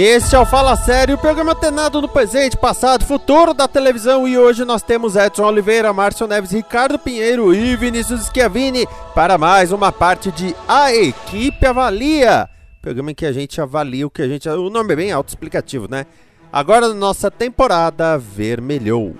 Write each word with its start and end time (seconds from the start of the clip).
Este 0.00 0.36
é 0.36 0.38
o 0.38 0.46
Fala 0.46 0.76
Sério, 0.76 1.16
o 1.16 1.18
programa 1.18 1.50
antenado 1.50 2.00
no 2.00 2.08
presente, 2.08 2.56
passado, 2.56 3.04
futuro 3.04 3.52
da 3.52 3.66
televisão. 3.66 4.28
E 4.28 4.38
hoje 4.38 4.64
nós 4.64 4.80
temos 4.80 5.16
Edson 5.16 5.42
Oliveira, 5.42 5.92
Márcio 5.92 6.28
Neves, 6.28 6.52
Ricardo 6.52 7.00
Pinheiro 7.00 7.52
e 7.52 7.74
Vinícius 7.74 8.26
Schiavini 8.26 8.86
para 9.12 9.36
mais 9.36 9.72
uma 9.72 9.90
parte 9.90 10.30
de 10.30 10.54
A 10.68 10.94
Equipe 10.94 11.66
Avalia. 11.66 12.48
Programa 12.80 13.10
em 13.10 13.14
que 13.14 13.26
a 13.26 13.32
gente 13.32 13.60
avalia 13.60 14.06
o 14.06 14.10
que 14.10 14.22
a 14.22 14.28
gente. 14.28 14.48
O 14.48 14.70
nome 14.70 14.92
é 14.92 14.96
bem 14.96 15.10
autoexplicativo, 15.10 15.88
né? 15.90 16.06
Agora 16.52 16.94
nossa 16.94 17.28
temporada 17.28 18.16
vermelhou. 18.16 19.16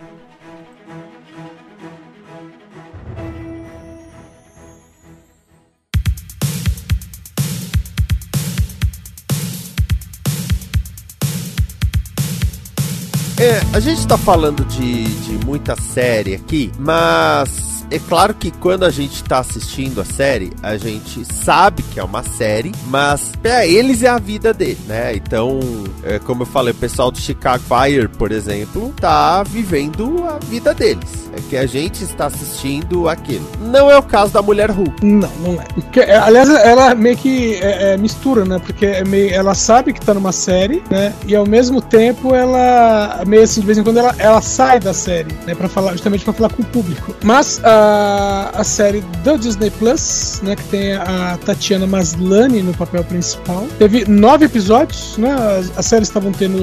É, 13.40 13.60
a 13.72 13.78
gente 13.78 14.04
tá 14.04 14.18
falando 14.18 14.64
de, 14.64 15.04
de 15.04 15.46
muita 15.46 15.76
série 15.80 16.34
aqui, 16.34 16.72
mas 16.76 17.77
é 17.90 17.98
claro 17.98 18.34
que 18.34 18.50
quando 18.50 18.84
a 18.84 18.90
gente 18.90 19.24
tá 19.24 19.38
assistindo 19.38 20.00
a 20.00 20.04
série, 20.04 20.52
a 20.62 20.76
gente 20.76 21.24
sabe 21.24 21.82
que 21.82 21.98
é 21.98 22.04
uma 22.04 22.22
série, 22.22 22.72
mas 22.86 23.32
pra 23.40 23.66
eles 23.66 24.02
é 24.02 24.08
a 24.08 24.18
vida 24.18 24.52
dele, 24.52 24.78
né? 24.86 25.14
Então, 25.14 25.58
é, 26.02 26.18
como 26.18 26.42
eu 26.42 26.46
falei, 26.46 26.72
o 26.72 26.76
pessoal 26.76 27.10
do 27.10 27.18
Chicago 27.18 27.62
Fire, 27.62 28.08
por 28.08 28.32
exemplo, 28.32 28.92
tá 29.00 29.42
vivendo 29.42 30.24
a 30.24 30.38
vida 30.38 30.74
deles. 30.74 31.28
É 31.32 31.40
que 31.48 31.56
a 31.56 31.66
gente 31.66 32.02
está 32.02 32.26
assistindo 32.26 33.08
aquilo. 33.08 33.46
Não 33.60 33.90
é 33.90 33.96
o 33.96 34.02
caso 34.02 34.32
da 34.32 34.42
Mulher 34.42 34.70
Hulk. 34.70 35.04
Não, 35.04 35.30
não 35.40 35.60
é. 35.60 35.64
Porque, 35.74 36.00
é, 36.00 36.16
aliás, 36.16 36.48
ela 36.48 36.94
meio 36.94 37.16
que 37.16 37.54
é, 37.56 37.94
é, 37.94 37.96
mistura, 37.96 38.44
né? 38.44 38.58
Porque 38.58 38.86
é 38.86 39.04
meio, 39.04 39.32
ela 39.32 39.54
sabe 39.54 39.92
que 39.92 40.00
tá 40.00 40.14
numa 40.14 40.32
série, 40.32 40.82
né? 40.90 41.14
E 41.26 41.34
ao 41.34 41.46
mesmo 41.46 41.80
tempo 41.80 42.34
ela, 42.34 43.22
meio 43.26 43.42
assim, 43.42 43.60
de 43.60 43.66
vez 43.66 43.78
em 43.78 43.82
quando 43.82 43.98
ela, 43.98 44.14
ela 44.18 44.42
sai 44.42 44.80
da 44.80 44.92
série, 44.92 45.32
né? 45.46 45.54
Pra 45.54 45.68
falar, 45.68 45.92
justamente 45.92 46.24
pra 46.24 46.32
falar 46.32 46.50
com 46.50 46.62
o 46.62 46.66
público. 46.66 47.14
Mas 47.22 47.60
a 47.78 48.38
a, 48.54 48.64
série 48.64 49.00
do 49.22 49.38
Disney 49.38 49.70
Plus, 49.70 50.40
né, 50.42 50.56
que 50.56 50.64
tem 50.64 50.94
a 50.94 51.38
Tatiana 51.44 51.86
Maslany 51.86 52.62
no 52.62 52.74
papel 52.74 53.04
principal. 53.04 53.66
Teve 53.78 54.04
nove 54.08 54.46
episódios, 54.46 55.16
né? 55.16 55.32
As, 55.32 55.78
as 55.78 55.86
séries 55.86 56.08
estavam 56.08 56.32
tendo 56.32 56.58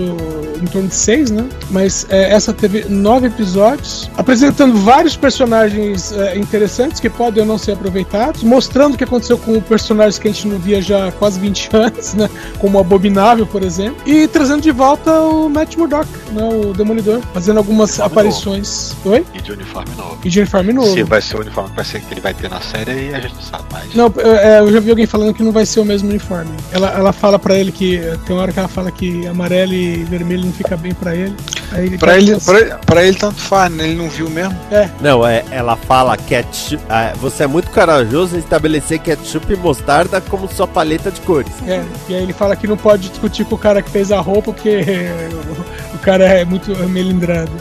em 0.62 0.66
torno 0.66 0.88
de 0.88 0.96
seis, 0.96 1.32
né? 1.32 1.48
Mas 1.70 2.06
é, 2.10 2.32
essa 2.32 2.54
teve 2.54 2.86
nove 2.90 3.28
episódios, 3.28 4.10
apresentando 4.18 4.78
vários 4.80 5.16
personagens 5.16 6.12
é, 6.12 6.38
interessantes 6.38 7.00
que 7.00 7.10
podem 7.10 7.42
ou 7.42 7.48
não 7.48 7.58
ser 7.58 7.74
aproveitados, 7.74 8.44
mostrando 8.44 8.96
o 8.96 8.98
que 8.98 9.04
aconteceu 9.04 9.38
com 9.38 9.60
personagens 9.62 10.20
que 10.20 10.28
a 10.28 10.32
gente 10.32 10.48
não 10.48 10.60
via 10.60 10.82
já 10.82 11.08
há 11.08 11.12
quase 11.12 11.40
20 11.40 11.70
anos, 11.76 12.14
né? 12.14 12.30
Como 12.60 12.78
o 12.78 12.82
Abominável, 12.82 13.46
por 13.46 13.64
exemplo, 13.64 13.98
e 14.06 14.28
trazendo 14.28 14.62
de 14.62 14.72
volta 14.72 15.12
o 15.22 15.50
Matt 15.50 15.76
Murdock, 15.78 16.08
né? 16.32 16.44
O 16.44 16.74
Demolidor, 16.74 17.22
fazendo 17.34 17.58
algumas 17.58 17.92
uniforme 17.92 18.12
aparições. 18.12 18.96
Novo. 19.04 19.16
Oi? 19.16 19.26
E 19.34 19.42
de 19.42 19.52
uniforme 19.52 19.96
novo. 19.96 20.18
E 20.24 20.30
de 20.30 20.40
uniforme 20.40 20.74
novo. 20.74 20.94
Se 20.94 21.05
vai 21.06 21.22
ser 21.22 21.38
o 21.38 21.42
uniforme 21.42 21.70
que, 21.70 21.76
vai 21.76 21.86
ser, 21.86 22.02
que 22.02 22.14
ele 22.14 22.22
vai 22.22 22.34
ter 22.34 22.50
na 22.50 22.62
série 22.62 23.10
e 23.10 23.16
a 23.16 23.20
gente 23.20 23.36
não 23.36 23.42
sabe 23.42 23.64
mais. 23.72 23.94
Não, 23.94 24.14
é, 24.18 24.60
eu 24.60 24.72
já 24.72 24.80
vi 24.80 24.90
alguém 24.90 25.06
falando 25.06 25.34
que 25.34 25.44
não 25.44 25.52
vai 25.52 25.66
ser 25.66 25.80
o 25.80 25.86
mesmo 25.86 26.10
uniforme. 26.10 26.52
Ela, 26.72 26.90
ela 26.92 27.14
fala 27.14 27.38
pra 27.38 27.56
ele 27.56 27.72
que. 27.72 28.00
Tem 28.26 28.36
uma 28.36 28.44
hora 28.44 28.52
que 28.52 28.60
ela 28.60 28.68
fala 28.68 28.92
que 28.92 29.28
amarelo 29.28 29.74
e 29.74 30.04
vermelho 30.04 30.46
não 30.46 30.54
fica 30.54 30.76
bem 30.78 30.94
pra 30.94 31.16
ele. 31.16 31.36
Aí 31.72 31.88
ele 31.88 31.98
pra, 31.98 32.18
ele, 32.18 32.38
pra, 32.40 32.78
pra, 32.78 33.06
ele 33.06 33.18
tanto 33.18 33.40
faz, 33.42 33.72
né? 33.72 33.86
Ele 33.86 33.96
não 33.96 34.10
viu 34.10 34.30
mesmo? 34.30 34.56
É. 34.72 34.90
Não, 35.02 35.26
é, 35.26 35.44
ela 35.52 35.76
fala 35.76 36.16
ketchup. 36.18 36.84
É, 36.90 37.14
você 37.16 37.44
é 37.44 37.48
muito 37.48 37.70
corajoso 37.72 38.36
em 38.36 38.40
estabelecer 38.40 39.00
ketchup 39.00 39.52
e 39.52 39.56
mostarda 39.56 40.22
como 40.22 40.48
sua 40.48 40.68
paleta 40.68 41.12
de 41.12 41.22
cores. 41.22 41.54
É, 41.68 41.84
e 42.08 42.16
aí 42.16 42.24
ele 42.24 42.34
fala 42.34 42.56
que 42.56 42.68
não 42.68 42.78
pode 42.78 43.10
discutir 43.10 43.46
com 43.46 43.56
o 43.56 43.58
cara 43.58 43.82
que 43.82 43.90
fez 43.90 44.12
a 44.12 44.20
roupa 44.20 44.54
porque 44.54 44.80
o, 45.94 45.96
o 45.96 46.00
cara 46.00 46.24
é 46.24 46.46
muito 46.46 46.72
melindrado. 46.90 47.52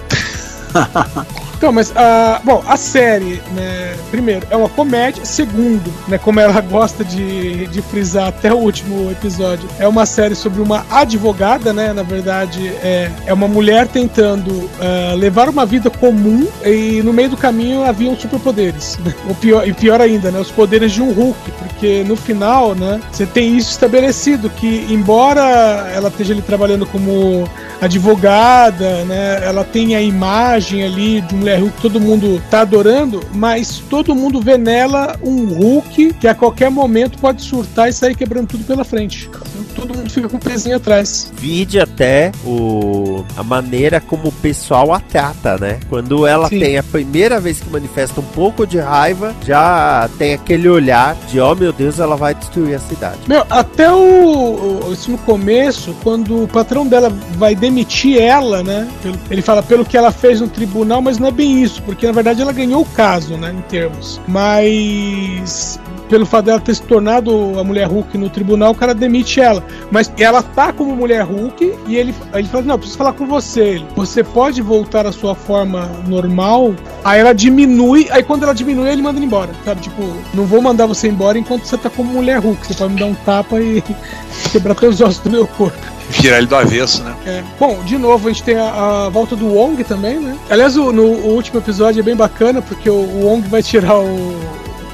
Então, 1.64 1.72
mas, 1.72 1.90
uh, 1.92 2.44
bom, 2.44 2.62
a 2.68 2.76
série, 2.76 3.40
né, 3.54 3.96
primeiro, 4.10 4.46
é 4.50 4.56
uma 4.56 4.68
comédia. 4.68 5.24
Segundo, 5.24 5.90
né, 6.06 6.18
como 6.18 6.38
ela 6.38 6.60
gosta 6.60 7.02
de, 7.02 7.66
de 7.68 7.80
frisar 7.80 8.28
até 8.28 8.52
o 8.52 8.58
último 8.58 9.10
episódio, 9.10 9.66
é 9.78 9.88
uma 9.88 10.04
série 10.04 10.34
sobre 10.34 10.60
uma 10.60 10.84
advogada, 10.90 11.72
né, 11.72 11.94
na 11.94 12.02
verdade, 12.02 12.68
é, 12.82 13.10
é 13.24 13.32
uma 13.32 13.48
mulher 13.48 13.88
tentando 13.88 14.50
uh, 14.50 15.16
levar 15.16 15.48
uma 15.48 15.64
vida 15.64 15.88
comum 15.88 16.46
e 16.62 17.00
no 17.02 17.14
meio 17.14 17.30
do 17.30 17.36
caminho 17.38 17.82
haviam 17.82 18.14
superpoderes. 18.14 18.98
Né? 19.02 19.14
O 19.30 19.34
pior, 19.34 19.66
e 19.66 19.72
pior 19.72 20.02
ainda, 20.02 20.30
né, 20.30 20.40
os 20.40 20.50
poderes 20.50 20.92
de 20.92 21.00
um 21.00 21.12
Hulk, 21.12 21.50
porque 21.52 22.04
no 22.06 22.14
final, 22.14 22.74
né, 22.74 23.00
você 23.10 23.24
tem 23.24 23.56
isso 23.56 23.70
estabelecido, 23.70 24.50
que 24.50 24.86
embora 24.90 25.90
ela 25.94 26.10
esteja 26.10 26.34
ali 26.34 26.42
trabalhando 26.42 26.84
como 26.84 27.48
advogada, 27.80 29.04
né, 29.04 29.40
ela 29.42 29.64
tem 29.64 29.96
a 29.96 30.00
imagem 30.02 30.84
ali 30.84 31.20
de 31.22 31.34
um 31.34 31.42
mulher 31.54 31.60
Hulk 31.60 31.80
todo 31.80 32.00
mundo 32.00 32.42
tá 32.50 32.60
adorando, 32.60 33.20
mas 33.32 33.78
todo 33.78 34.14
mundo 34.14 34.40
vê 34.40 34.58
nela 34.58 35.18
um 35.22 35.46
Hulk 35.46 36.14
que 36.14 36.28
a 36.28 36.34
qualquer 36.34 36.70
momento 36.70 37.18
pode 37.18 37.42
surtar 37.42 37.88
e 37.88 37.92
sair 37.92 38.16
quebrando 38.16 38.48
tudo 38.48 38.64
pela 38.64 38.84
frente. 38.84 39.30
Todo 39.74 39.94
mundo 39.94 40.10
fica 40.10 40.28
com 40.28 40.36
o 40.36 40.40
pezinho 40.40 40.76
atrás. 40.76 41.32
Vide 41.34 41.80
até 41.80 42.32
o 42.44 43.24
a 43.36 43.42
maneira 43.42 44.00
como 44.00 44.28
o 44.28 44.32
pessoal 44.32 44.92
a 44.92 45.00
trata, 45.00 45.58
né? 45.58 45.80
Quando 45.88 46.26
ela 46.26 46.48
Sim. 46.48 46.58
tem 46.58 46.78
a 46.78 46.82
primeira 46.82 47.40
vez 47.40 47.60
que 47.60 47.68
manifesta 47.68 48.20
um 48.20 48.24
pouco 48.24 48.66
de 48.66 48.78
raiva, 48.78 49.34
já 49.44 50.08
tem 50.18 50.34
aquele 50.34 50.68
olhar 50.68 51.16
de, 51.28 51.40
oh 51.40 51.54
meu 51.54 51.72
Deus, 51.72 51.98
ela 51.98 52.16
vai 52.16 52.34
destruir 52.34 52.74
a 52.74 52.78
cidade. 52.78 53.18
Meu, 53.26 53.44
até 53.50 53.90
o, 53.92 54.84
o 54.86 54.92
isso 54.92 55.10
no 55.10 55.18
começo, 55.18 55.94
quando 56.02 56.44
o 56.44 56.48
patrão 56.48 56.86
dela 56.86 57.10
vai 57.36 57.54
demitir 57.54 58.20
ela, 58.20 58.62
né? 58.62 58.88
Ele 59.30 59.42
fala 59.42 59.62
pelo 59.62 59.84
que 59.84 59.96
ela 59.96 60.12
fez 60.12 60.40
no 60.40 60.48
tribunal, 60.48 61.02
mas 61.02 61.18
não 61.18 61.28
é 61.28 61.30
bem 61.30 61.62
isso, 61.62 61.82
porque 61.82 62.06
na 62.06 62.12
verdade 62.12 62.40
ela 62.40 62.52
ganhou 62.52 62.82
o 62.82 62.86
caso, 62.86 63.36
né, 63.36 63.52
em 63.52 63.62
termos. 63.62 64.20
Mas 64.26 65.78
pelo 66.08 66.26
fato 66.26 66.46
dela 66.46 66.60
ter 66.60 66.74
se 66.74 66.82
tornado 66.82 67.58
a 67.58 67.64
mulher 67.64 67.86
Hulk 67.86 68.16
no 68.18 68.28
tribunal, 68.28 68.72
o 68.72 68.74
cara 68.74 68.94
demite 68.94 69.40
ela. 69.40 69.64
Mas 69.90 70.12
ela 70.18 70.42
tá 70.42 70.72
como 70.72 70.94
mulher 70.94 71.22
Hulk 71.22 71.74
e 71.86 71.96
ele, 71.96 72.14
ele 72.32 72.48
fala: 72.48 72.64
Não, 72.64 72.78
preciso 72.78 72.98
falar 72.98 73.12
com 73.12 73.26
você. 73.26 73.82
Você 73.96 74.22
pode 74.22 74.60
voltar 74.62 75.06
à 75.06 75.12
sua 75.12 75.34
forma 75.34 75.90
normal? 76.06 76.74
Aí 77.04 77.20
ela 77.20 77.32
diminui, 77.32 78.08
aí 78.10 78.22
quando 78.22 78.44
ela 78.44 78.54
diminui, 78.54 78.88
ele 78.88 79.02
manda 79.02 79.18
ele 79.18 79.26
embora. 79.26 79.50
Sabe? 79.64 79.82
Tipo, 79.82 80.02
não 80.32 80.44
vou 80.44 80.60
mandar 80.60 80.86
você 80.86 81.08
embora 81.08 81.38
enquanto 81.38 81.64
você 81.64 81.76
tá 81.76 81.90
como 81.90 82.12
mulher 82.12 82.38
Hulk. 82.38 82.66
Você 82.66 82.74
pode 82.74 82.94
me 82.94 83.00
dar 83.00 83.06
um 83.06 83.14
tapa 83.14 83.60
e 83.60 83.82
quebrar 84.52 84.74
todos 84.74 84.96
os 84.96 85.00
ossos 85.00 85.22
do 85.22 85.30
meu 85.30 85.46
corpo. 85.46 85.94
Virar 86.10 86.38
ele 86.38 86.46
do 86.46 86.56
avesso, 86.56 87.02
né? 87.02 87.14
É. 87.26 87.42
Bom, 87.58 87.82
de 87.84 87.96
novo, 87.96 88.28
a 88.28 88.32
gente 88.32 88.42
tem 88.42 88.56
a, 88.56 89.06
a 89.06 89.08
volta 89.08 89.34
do 89.34 89.46
Wong 89.46 89.82
também, 89.84 90.20
né? 90.20 90.36
Aliás, 90.50 90.76
o, 90.76 90.92
no 90.92 91.02
o 91.02 91.34
último 91.34 91.60
episódio 91.60 92.00
é 92.00 92.02
bem 92.02 92.14
bacana, 92.14 92.60
porque 92.60 92.90
o, 92.90 92.94
o 92.94 93.26
Wong 93.26 93.48
vai 93.48 93.62
tirar 93.62 93.98
o, 93.98 94.36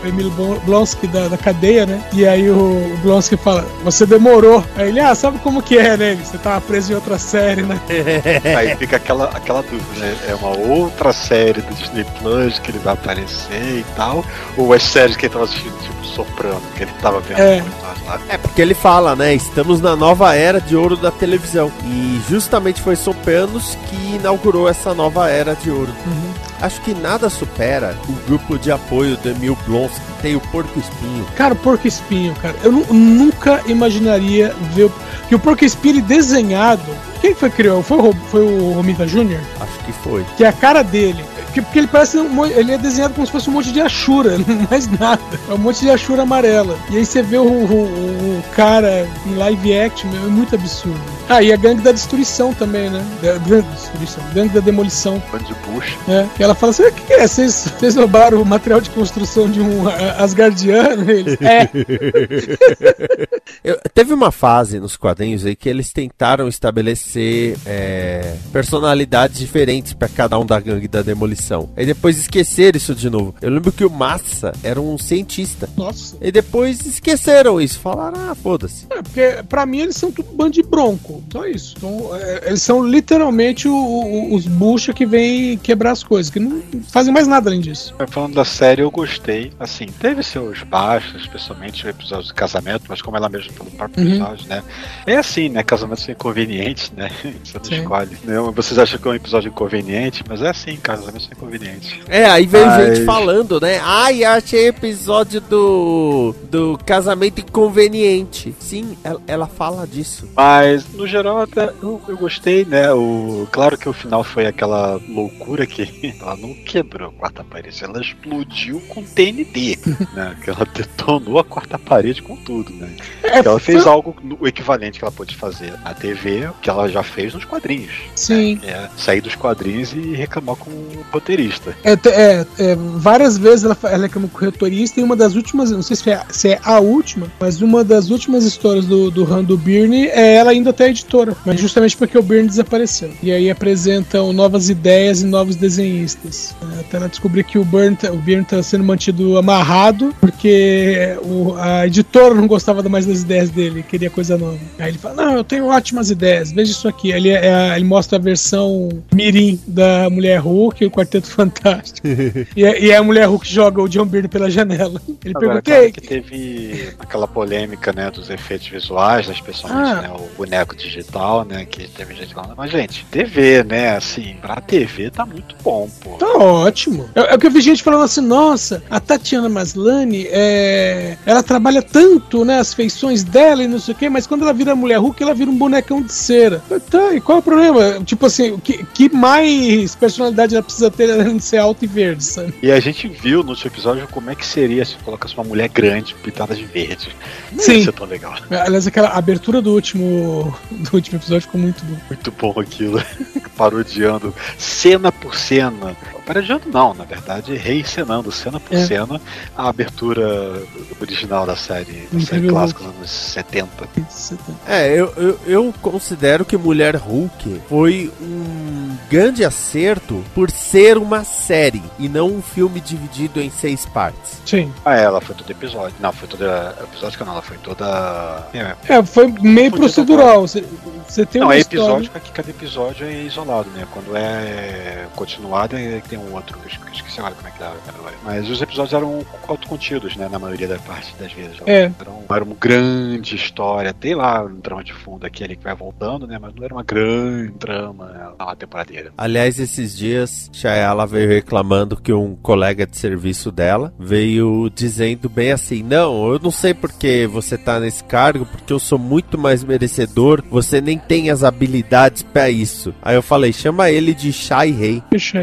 Emílio 0.04 0.30
Blonsky 0.64 1.06
da, 1.06 1.28
da 1.28 1.36
cadeia, 1.36 1.86
né? 1.86 2.02
E 2.12 2.26
aí 2.26 2.50
o 2.50 2.96
Blonsky 3.02 3.36
fala, 3.36 3.66
você 3.82 4.06
demorou. 4.06 4.64
Aí 4.76 4.88
ele, 4.88 5.00
ah, 5.00 5.14
sabe 5.14 5.38
como 5.38 5.62
que 5.62 5.78
é, 5.78 5.96
né? 5.96 6.14
Você 6.16 6.38
tava 6.38 6.60
preso 6.60 6.92
em 6.92 6.94
outra 6.94 7.18
série, 7.18 7.62
né? 7.62 7.80
aí 8.56 8.76
fica 8.76 8.96
aquela, 8.96 9.26
aquela 9.26 9.62
dúvida, 9.62 9.98
né? 9.98 10.16
É 10.28 10.34
uma 10.34 10.56
outra 10.56 11.12
série 11.12 11.60
do 11.60 11.74
Disney 11.74 12.04
Plus 12.20 12.58
que 12.58 12.70
ele 12.70 12.78
vai 12.78 12.94
aparecer 12.94 13.78
e 13.78 13.84
tal, 13.96 14.24
ou 14.56 14.74
é 14.74 14.78
série 14.78 15.14
que 15.14 15.26
ele 15.26 15.32
tava 15.32 15.44
assistindo, 15.44 15.78
tipo, 15.82 16.00
Soprano, 16.10 16.60
que 16.76 16.82
ele 16.82 16.92
tava 17.00 17.20
vendo 17.20 17.40
é. 17.40 17.62
lá. 17.82 18.20
É, 18.28 18.36
porque 18.36 18.60
ele 18.60 18.74
fala, 18.74 19.14
né? 19.14 19.34
Estamos 19.34 19.80
na 19.80 19.94
nova 19.94 20.34
era 20.34 20.60
de 20.60 20.76
ouro 20.76 20.96
da 20.96 21.10
televisão. 21.10 21.70
E 21.84 22.20
justamente 22.28 22.80
foi 22.80 22.96
Sopranos 22.96 23.78
que 23.88 24.16
inaugurou 24.16 24.68
essa 24.68 24.92
nova 24.92 25.28
era 25.28 25.54
de 25.54 25.70
ouro. 25.70 25.92
Uhum. 26.06 26.49
Acho 26.60 26.80
que 26.82 26.94
nada 26.94 27.30
supera 27.30 27.96
o 28.08 28.12
grupo 28.26 28.58
de 28.58 28.70
apoio 28.70 29.16
do 29.16 29.30
Emil 29.30 29.56
Blonsky, 29.66 30.00
que 30.00 30.22
tem 30.22 30.36
o 30.36 30.40
Porco 30.40 30.78
Espinho. 30.78 31.26
Cara, 31.36 31.54
o 31.54 31.56
Porco 31.56 31.88
Espinho, 31.88 32.34
cara, 32.34 32.54
eu 32.62 32.72
nunca 32.72 33.62
imaginaria 33.66 34.54
ver 34.74 34.90
que 35.28 35.34
o 35.34 35.38
Porco 35.38 35.64
Espinho 35.64 36.02
desenhado. 36.02 36.94
Quem 37.20 37.34
foi 37.34 37.50
que 37.50 37.56
criou? 37.56 37.82
Foi 37.82 37.98
o, 37.98 38.12
foi 38.30 38.42
o 38.42 38.72
Romita 38.72 39.06
Jr.? 39.06 39.40
Acho 39.60 39.78
que 39.84 39.92
foi. 39.92 40.24
Que 40.36 40.44
é 40.44 40.48
a 40.48 40.52
cara 40.52 40.82
dele. 40.82 41.24
Porque 41.52 41.78
ele 41.78 41.88
parece. 41.88 42.18
Um, 42.18 42.46
ele 42.46 42.72
é 42.72 42.78
desenhado 42.78 43.14
como 43.14 43.26
se 43.26 43.32
fosse 43.32 43.50
um 43.50 43.54
monte 43.54 43.72
de 43.72 43.80
Ashura, 43.80 44.38
não 44.46 44.66
mais 44.70 44.86
nada. 44.98 45.20
É 45.48 45.54
um 45.54 45.58
monte 45.58 45.80
de 45.80 45.90
Ashura 45.90 46.22
amarela. 46.22 46.78
E 46.90 46.96
aí 46.96 47.04
você 47.04 47.22
vê 47.22 47.38
o, 47.38 47.44
o, 47.44 48.38
o 48.38 48.42
cara 48.54 49.08
em 49.26 49.34
live 49.34 49.78
action, 49.78 50.08
é 50.14 50.28
muito 50.28 50.54
absurdo. 50.54 51.19
Ah, 51.32 51.40
e 51.40 51.52
a 51.52 51.56
gangue 51.56 51.80
da 51.80 51.92
destruição 51.92 52.52
também, 52.52 52.90
né? 52.90 53.00
Da, 53.22 53.38
gangue 53.38 53.62
da 53.62 53.74
destruição, 53.74 54.24
gangue 54.34 54.52
da 54.52 54.58
demolição. 54.58 55.22
Bando 55.30 55.44
de 55.44 55.54
Bush. 55.54 55.96
É, 56.08 56.26
e 56.40 56.42
ela 56.42 56.56
fala 56.56 56.70
assim: 56.70 56.82
o 56.82 56.92
que, 56.92 57.02
que 57.02 57.12
é? 57.12 57.28
Vocês, 57.28 57.68
vocês 57.78 57.94
roubaram 57.94 58.42
o 58.42 58.44
material 58.44 58.80
de 58.80 58.90
construção 58.90 59.48
de 59.48 59.60
um 59.60 59.86
ah, 59.86 60.16
Asgardiano? 60.24 61.08
Ele, 61.08 61.38
é. 61.40 61.70
Eu- 63.62 63.78
teve 63.94 64.12
uma 64.12 64.32
fase 64.32 64.80
nos 64.80 64.96
quadrinhos 64.96 65.46
aí 65.46 65.54
que 65.54 65.68
eles 65.68 65.92
tentaram 65.92 66.48
estabelecer 66.48 67.56
é, 67.64 68.34
personalidades 68.52 69.38
diferentes 69.38 69.92
pra 69.92 70.08
cada 70.08 70.36
um 70.38 70.44
da 70.44 70.58
gangue 70.58 70.88
da 70.88 71.02
demolição. 71.02 71.70
Aí 71.76 71.86
depois 71.86 72.18
esqueceram 72.18 72.76
isso 72.76 72.94
de 72.94 73.08
novo. 73.08 73.34
Eu 73.40 73.50
lembro 73.50 73.70
que 73.70 73.84
o 73.84 73.90
Massa 73.90 74.52
era 74.64 74.80
um 74.80 74.98
cientista. 74.98 75.68
Nossa. 75.76 76.16
E 76.20 76.32
depois 76.32 76.84
esqueceram 76.84 77.60
isso. 77.60 77.78
Falaram, 77.78 78.30
ah, 78.30 78.34
foda-se. 78.34 78.86
É, 78.90 79.00
porque 79.02 79.44
pra 79.48 79.64
mim 79.64 79.80
eles 79.80 79.96
são 79.96 80.10
tudo 80.10 80.32
bando 80.32 80.50
de 80.52 80.62
bronco. 80.62 81.19
Só 81.32 81.46
isso. 81.46 81.74
Então, 81.76 82.10
é, 82.16 82.48
eles 82.48 82.62
são 82.62 82.84
literalmente 82.86 83.68
o- 83.68 83.74
o- 83.74 84.34
os 84.34 84.46
bucha 84.46 84.92
que 84.92 85.04
vêm 85.06 85.56
quebrar 85.58 85.92
as 85.92 86.02
coisas, 86.02 86.30
que 86.30 86.38
não 86.40 86.62
fazem 86.90 87.12
mais 87.12 87.26
nada 87.26 87.48
além 87.50 87.60
disso. 87.60 87.94
Mas 87.98 88.10
Falando 88.10 88.34
da 88.34 88.44
série, 88.44 88.82
eu 88.82 88.90
gostei. 88.90 89.52
Assim, 89.58 89.86
teve 89.86 90.22
seus 90.22 90.62
baixos, 90.62 91.20
especialmente 91.22 91.86
o 91.86 91.88
episódio 91.90 92.26
de 92.26 92.34
casamento, 92.34 92.84
mas 92.88 93.00
como 93.00 93.16
ela 93.16 93.28
mesma 93.28 93.52
falou 93.52 93.70
no 93.72 93.76
próprio 93.78 94.02
Uhum. 94.04 94.10
episódio, 94.10 94.48
né? 94.48 94.62
É 95.06 95.16
assim, 95.16 95.48
né? 95.48 95.62
Casamentos 95.62 96.04
são 96.04 96.12
inconvenientes, 96.12 96.90
né? 96.96 97.10
Você 97.44 97.58
não 97.58 97.64
Sim. 97.64 97.74
escolhe. 97.82 98.18
Né? 98.24 98.34
Vocês 98.54 98.78
acham 98.78 98.98
que 98.98 99.06
é 99.08 99.10
um 99.10 99.14
episódio 99.14 99.48
inconveniente, 99.48 100.24
mas 100.28 100.42
é 100.42 100.48
assim, 100.48 100.76
casamentos 100.76 101.24
são 101.24 101.32
inconvenientes. 101.32 101.92
É, 102.08 102.24
aí 102.26 102.46
veio 102.46 102.66
Mas- 102.66 102.96
gente 102.96 103.04
falando, 103.06 103.60
né? 103.60 103.78
Ai, 103.82 104.24
achei 104.24 104.68
episódio 104.68 105.40
do 105.40 106.34
do 106.50 106.78
casamento 106.84 107.40
inconveniente. 107.40 108.54
Sim, 108.58 108.96
ela, 109.04 109.20
ela 109.26 109.46
fala 109.46 109.86
disso. 109.86 110.28
Mas, 110.34 110.84
no 110.94 111.06
geral, 111.10 111.40
até 111.42 111.70
eu, 111.82 112.00
eu 112.08 112.16
gostei, 112.16 112.64
né? 112.64 112.92
O, 112.92 113.46
claro 113.50 113.76
que 113.76 113.88
o 113.88 113.92
final 113.92 114.22
foi 114.24 114.46
aquela 114.46 115.00
loucura 115.08 115.66
que 115.66 116.14
ela 116.20 116.36
não 116.36 116.54
quebrou 116.54 117.08
a 117.08 117.12
quarta 117.12 117.44
parede, 117.44 117.82
ela 117.84 118.00
explodiu 118.00 118.80
com 118.88 119.02
TNT, 119.02 119.78
né? 120.14 120.36
Que 120.42 120.50
ela 120.50 120.66
detonou 120.74 121.38
a 121.38 121.44
quarta 121.44 121.78
parede 121.78 122.22
com 122.22 122.36
tudo, 122.36 122.72
né? 122.72 122.88
É, 123.22 123.38
ela 123.38 123.58
fez 123.60 123.82
foi- 123.82 123.92
algo, 123.92 124.16
no- 124.22 124.38
o 124.40 124.46
equivalente 124.48 124.98
que 124.98 125.04
ela 125.04 125.12
pôde 125.12 125.36
fazer 125.36 125.72
na 125.84 125.92
TV, 125.94 126.48
que 126.62 126.70
ela 126.70 126.88
já 126.88 127.02
fez 127.02 127.34
nos 127.34 127.44
quadrinhos. 127.44 127.92
Sim. 128.14 128.56
né? 128.62 128.70
É 128.70 128.88
sair 128.96 129.20
dos 129.20 129.34
quadrinhos 129.34 129.92
e 129.92 130.14
reclamar 130.14 130.56
com 130.56 130.70
o 130.70 131.04
roteirista. 131.12 131.76
É, 131.84 131.92
é, 131.92 132.46
é, 132.58 132.76
várias 132.76 133.36
vezes 133.36 133.64
ela, 133.64 133.76
ela 133.84 134.06
é 134.06 134.08
como 134.08 134.28
corretorista 134.28 135.00
e 135.00 135.02
uma 135.02 135.16
das 135.16 135.34
últimas, 135.34 135.70
não 135.70 135.82
sei 135.82 135.96
se 135.96 136.10
é, 136.10 136.22
se 136.30 136.48
é 136.50 136.60
a 136.62 136.78
última, 136.80 137.26
mas 137.40 137.60
uma 137.60 137.82
das 137.82 138.10
últimas 138.10 138.44
histórias 138.44 138.86
do, 138.86 139.10
do 139.10 139.24
Rando 139.24 139.56
Byrne 139.56 140.06
é 140.08 140.34
ela 140.36 140.54
indo 140.54 140.70
até 140.70 140.84
a 140.84 140.88
editora, 141.00 141.36
mas 141.44 141.60
justamente 141.60 141.96
porque 141.96 142.16
o 142.18 142.22
Byrne 142.22 142.48
desapareceu. 142.48 143.10
E 143.22 143.32
aí 143.32 143.50
apresentam 143.50 144.32
novas 144.32 144.68
ideias 144.68 145.22
e 145.22 145.26
novos 145.26 145.56
desenhistas. 145.56 146.54
É, 146.76 146.80
Até 146.80 146.96
ela 146.96 147.08
descobrir 147.08 147.44
que 147.44 147.58
o 147.58 147.64
Byrne, 147.64 147.96
tá- 147.96 148.10
o 148.10 148.16
Byrne 148.16 148.42
está 148.42 148.62
sendo 148.62 148.82
mantido 148.84 149.36
amarrado 149.38 150.14
porque 150.20 151.16
o- 151.22 151.54
a 151.56 151.86
editora 151.86 152.34
não 152.34 152.46
gostava 152.46 152.82
mais 152.88 153.06
das 153.06 153.22
ideias 153.22 153.50
dele, 153.50 153.82
queria 153.82 154.10
coisa 154.10 154.36
nova. 154.36 154.58
Aí 154.78 154.88
ele 154.90 154.98
fala: 154.98 155.14
Não, 155.26 155.34
eu 155.36 155.44
tenho 155.44 155.66
ótimas 155.66 156.10
ideias, 156.10 156.50
veja 156.52 156.72
isso 156.72 156.88
aqui. 156.88 157.10
Ele, 157.12 157.28
é 157.28 157.52
a- 157.52 157.76
ele 157.76 157.84
mostra 157.84 158.18
a 158.18 158.20
versão 158.20 158.88
Mirim 159.14 159.60
da 159.66 160.08
Mulher 160.10 160.38
Hulk 160.40 160.82
e 160.82 160.86
o 160.86 160.90
Quarteto 160.90 161.26
Fantástico. 161.30 162.06
e, 162.56 162.64
é- 162.64 162.82
e 162.82 162.90
é 162.90 162.96
a 162.96 163.02
Mulher 163.02 163.26
Hulk 163.28 163.46
joga 163.52 163.80
o 163.82 163.88
John 163.88 164.06
Byrne 164.06 164.28
pela 164.28 164.50
janela. 164.50 165.00
Ele 165.24 165.34
Agora, 165.36 165.60
pergunta: 165.60 165.62
claro 165.62 165.82
"Ei, 165.84 165.92
que 165.92 166.00
teve 166.00 166.88
aquela 166.98 167.28
polêmica, 167.28 167.92
né, 167.92 168.10
dos 168.10 168.30
efeitos 168.30 168.68
visuais, 168.68 169.26
né, 169.28 169.34
especialmente, 169.34 169.90
Ah. 169.90 170.02
né, 170.02 170.10
o 170.10 170.28
boneco 170.36 170.74
digital, 170.80 171.44
né, 171.44 171.64
que 171.64 171.88
teve 171.88 172.14
gente 172.14 172.34
falando, 172.34 172.54
mas 172.56 172.70
gente, 172.70 173.04
TV, 173.10 173.62
né, 173.64 173.96
assim, 173.96 174.36
pra 174.40 174.60
TV 174.60 175.10
tá 175.10 175.24
muito 175.24 175.54
bom, 175.62 175.88
pô. 176.00 176.10
Tá 176.16 176.26
ótimo. 176.38 177.08
É, 177.14 177.32
é 177.32 177.34
o 177.34 177.38
que 177.38 177.46
eu 177.46 177.50
vi 177.50 177.60
gente 177.60 177.82
falando 177.82 178.04
assim, 178.04 178.20
nossa, 178.20 178.82
a 178.90 179.00
Tatiana 179.00 179.48
Maslany, 179.48 180.26
é, 180.30 181.16
ela 181.26 181.42
trabalha 181.42 181.82
tanto, 181.82 182.44
né, 182.44 182.58
as 182.58 182.74
feições 182.74 183.22
dela 183.22 183.62
e 183.62 183.68
não 183.68 183.78
sei 183.78 183.94
o 183.94 183.96
quê, 183.96 184.08
mas 184.08 184.26
quando 184.26 184.42
ela 184.42 184.52
vira 184.52 184.74
mulher 184.74 184.98
Hulk, 184.98 185.22
ela 185.22 185.34
vira 185.34 185.50
um 185.50 185.56
bonecão 185.56 186.02
de 186.02 186.12
cera. 186.12 186.62
Tá, 186.90 187.14
e 187.14 187.20
qual 187.20 187.38
é 187.38 187.40
o 187.40 187.42
problema? 187.42 188.04
Tipo 188.04 188.26
assim, 188.26 188.50
o 188.52 188.58
que, 188.58 188.84
que 188.84 189.08
mais 189.14 189.94
personalidade 189.94 190.54
ela 190.54 190.62
precisa 190.62 190.90
ter 190.90 191.10
além 191.10 191.36
de 191.36 191.44
ser 191.44 191.58
alta 191.58 191.84
e 191.84 191.88
verde, 191.88 192.24
sabe? 192.24 192.54
E 192.62 192.70
a 192.70 192.80
gente 192.80 193.08
viu 193.08 193.42
no 193.42 193.50
último 193.50 193.70
episódio 193.70 194.08
como 194.08 194.30
é 194.30 194.34
que 194.34 194.46
seria 194.46 194.84
se 194.84 194.96
colocasse 194.96 195.34
uma 195.34 195.44
mulher 195.44 195.68
grande 195.68 196.14
pintada 196.14 196.54
de 196.54 196.64
verde. 196.64 197.14
Sim. 197.58 197.78
ia 197.78 197.84
ser 197.84 197.92
tão 197.92 198.06
legal. 198.06 198.34
Aliás, 198.50 198.86
aquela 198.86 199.10
abertura 199.10 199.60
do 199.60 199.72
último, 199.72 200.56
do 200.78 200.94
último 200.94 201.18
episódio 201.18 201.42
ficou 201.42 201.60
muito 201.60 201.84
boa. 201.84 202.00
Muito 202.08 202.32
bom 202.32 202.54
aquilo. 202.58 203.02
Parodiando 203.56 204.34
cena 204.56 205.12
por 205.12 205.36
cena. 205.36 205.96
Parodiando 206.20 206.68
não, 206.72 206.94
na 206.94 207.04
verdade, 207.04 207.54
reencenando 207.56 208.30
cena 208.30 208.58
por 208.60 208.76
É. 208.76 208.86
cena 208.86 209.20
a 209.56 209.68
abertura 209.68 210.62
original 211.00 211.46
da 211.46 211.56
série, 211.56 212.08
da 212.12 212.20
série 212.20 212.48
clássica 212.48 212.84
dos 212.84 212.94
anos 212.94 213.10
70. 213.10 213.88
Isso, 214.08 214.36
tá. 214.36 214.52
É, 214.66 214.88
eu, 214.92 215.12
eu, 215.16 215.40
eu 215.46 215.74
considero 215.80 216.44
que 216.44 216.56
Mulher 216.56 216.96
Hulk 216.96 217.62
foi 217.68 218.12
um 218.20 218.96
grande 219.08 219.44
acerto 219.44 220.22
por 220.34 220.50
ser 220.50 220.96
uma 220.98 221.24
série 221.24 221.82
e 221.98 222.08
não 222.08 222.28
um 222.28 222.42
filme 222.42 222.80
dividido 222.80 223.40
em 223.40 223.50
seis 223.50 223.86
partes. 223.86 224.40
Sim. 224.44 224.72
Ah, 224.84 224.96
é, 224.96 225.02
ela 225.04 225.20
foi 225.20 225.34
todo 225.34 225.50
episódio. 225.50 225.94
Não, 226.00 226.12
foi 226.12 226.28
toda. 226.28 226.76
Episódio 226.82 227.18
que 227.18 227.24
não, 227.24 227.32
ela 227.32 227.42
foi 227.42 227.56
toda. 227.58 228.46
É, 228.54 228.94
É, 228.94 229.02
foi 229.02 229.28
meio 229.40 229.70
procedural. 229.70 230.42
Você, 230.42 230.64
você 231.06 231.26
tem 231.26 231.40
não, 231.40 231.48
uma 231.48 231.54
é 231.54 231.58
história... 231.58 231.82
episódio 231.82 232.10
que 232.20 232.30
cada 232.32 232.50
episódio 232.50 233.06
é 233.06 233.22
isolado, 233.22 233.68
né? 233.70 233.86
Quando 233.90 234.16
é 234.16 235.06
continuado 235.16 235.76
é 235.76 236.00
tem 236.08 236.18
um 236.20 236.34
outro, 236.34 236.56
que 236.58 236.64
eu 236.66 236.70
esque- 236.70 236.86
eu 236.88 236.92
esqueci 236.92 237.18
agora 237.20 237.34
como 237.34 237.48
é 237.48 237.50
que 237.50 237.58
dá 237.58 237.72
agora. 237.88 238.14
Mas 238.24 238.48
os 238.48 238.60
episódios 238.62 238.92
eram 238.94 239.24
autocontidos, 239.48 240.16
né? 240.16 240.28
Na 240.30 240.38
maioria 240.38 240.68
da 240.68 240.78
parte 240.78 241.14
das 241.18 241.32
vezes. 241.32 241.56
É. 241.66 241.90
Era, 242.00 242.10
um- 242.10 242.24
era 242.34 242.44
uma 242.44 242.54
grande 242.58 243.34
história. 243.34 243.92
Tem 243.92 244.14
lá 244.14 244.42
um 244.44 244.60
drama 244.60 244.84
de 244.84 244.92
fundo 244.92 245.26
aquele 245.26 245.56
que 245.56 245.64
vai 245.64 245.74
voltando, 245.74 246.26
né? 246.26 246.38
Mas 246.40 246.54
não 246.54 246.64
era 246.64 246.74
uma 246.74 246.82
grande 246.82 247.52
drama, 247.58 248.06
né? 248.06 248.28
Uma 248.38 248.56
temporada 248.56 248.90
inteira. 248.90 249.12
Aliás, 249.16 249.58
esses 249.58 249.96
dias, 249.96 250.50
Shayala 250.52 251.06
veio 251.06 251.28
reclamando 251.28 251.96
que 252.00 252.12
um 252.12 252.34
colega 252.36 252.86
de 252.86 252.96
serviço 252.96 253.50
dela 253.50 253.92
veio 253.98 254.70
dizendo 254.74 255.28
bem 255.28 255.52
assim: 255.52 255.82
Não, 255.82 256.32
eu 256.32 256.38
não 256.38 256.50
sei 256.50 256.74
porque 256.74 257.28
você 257.30 257.56
tá 257.58 257.80
nesse 257.80 258.02
cargo, 258.04 258.46
porque 258.46 258.72
eu 258.72 258.78
sou 258.78 258.98
muito 258.98 259.36
mais 259.38 259.64
merecedor, 259.64 260.42
você 260.50 260.80
nem 260.80 260.98
tem 260.98 261.30
as 261.30 261.42
habilidades 261.44 262.22
pra 262.22 262.50
isso. 262.50 262.94
Aí 263.02 263.14
eu 263.16 263.22
falei: 263.22 263.52
chama 263.52 263.90
ele 263.90 264.14
de 264.14 264.32
Shai 264.32 264.70
Rei, 264.70 265.02
Deixa 265.10 265.42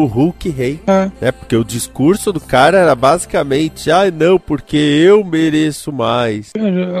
do 0.00 0.06
Hulk 0.06 0.48
Rei. 0.48 0.80
É, 1.20 1.30
porque 1.30 1.54
o 1.54 1.64
discurso 1.64 2.32
do 2.32 2.40
cara 2.40 2.78
era 2.78 2.94
basicamente: 2.94 3.90
Ah, 3.90 4.10
não, 4.10 4.38
porque 4.38 4.76
eu 4.76 5.22
mereço 5.22 5.92
mais. 5.92 6.50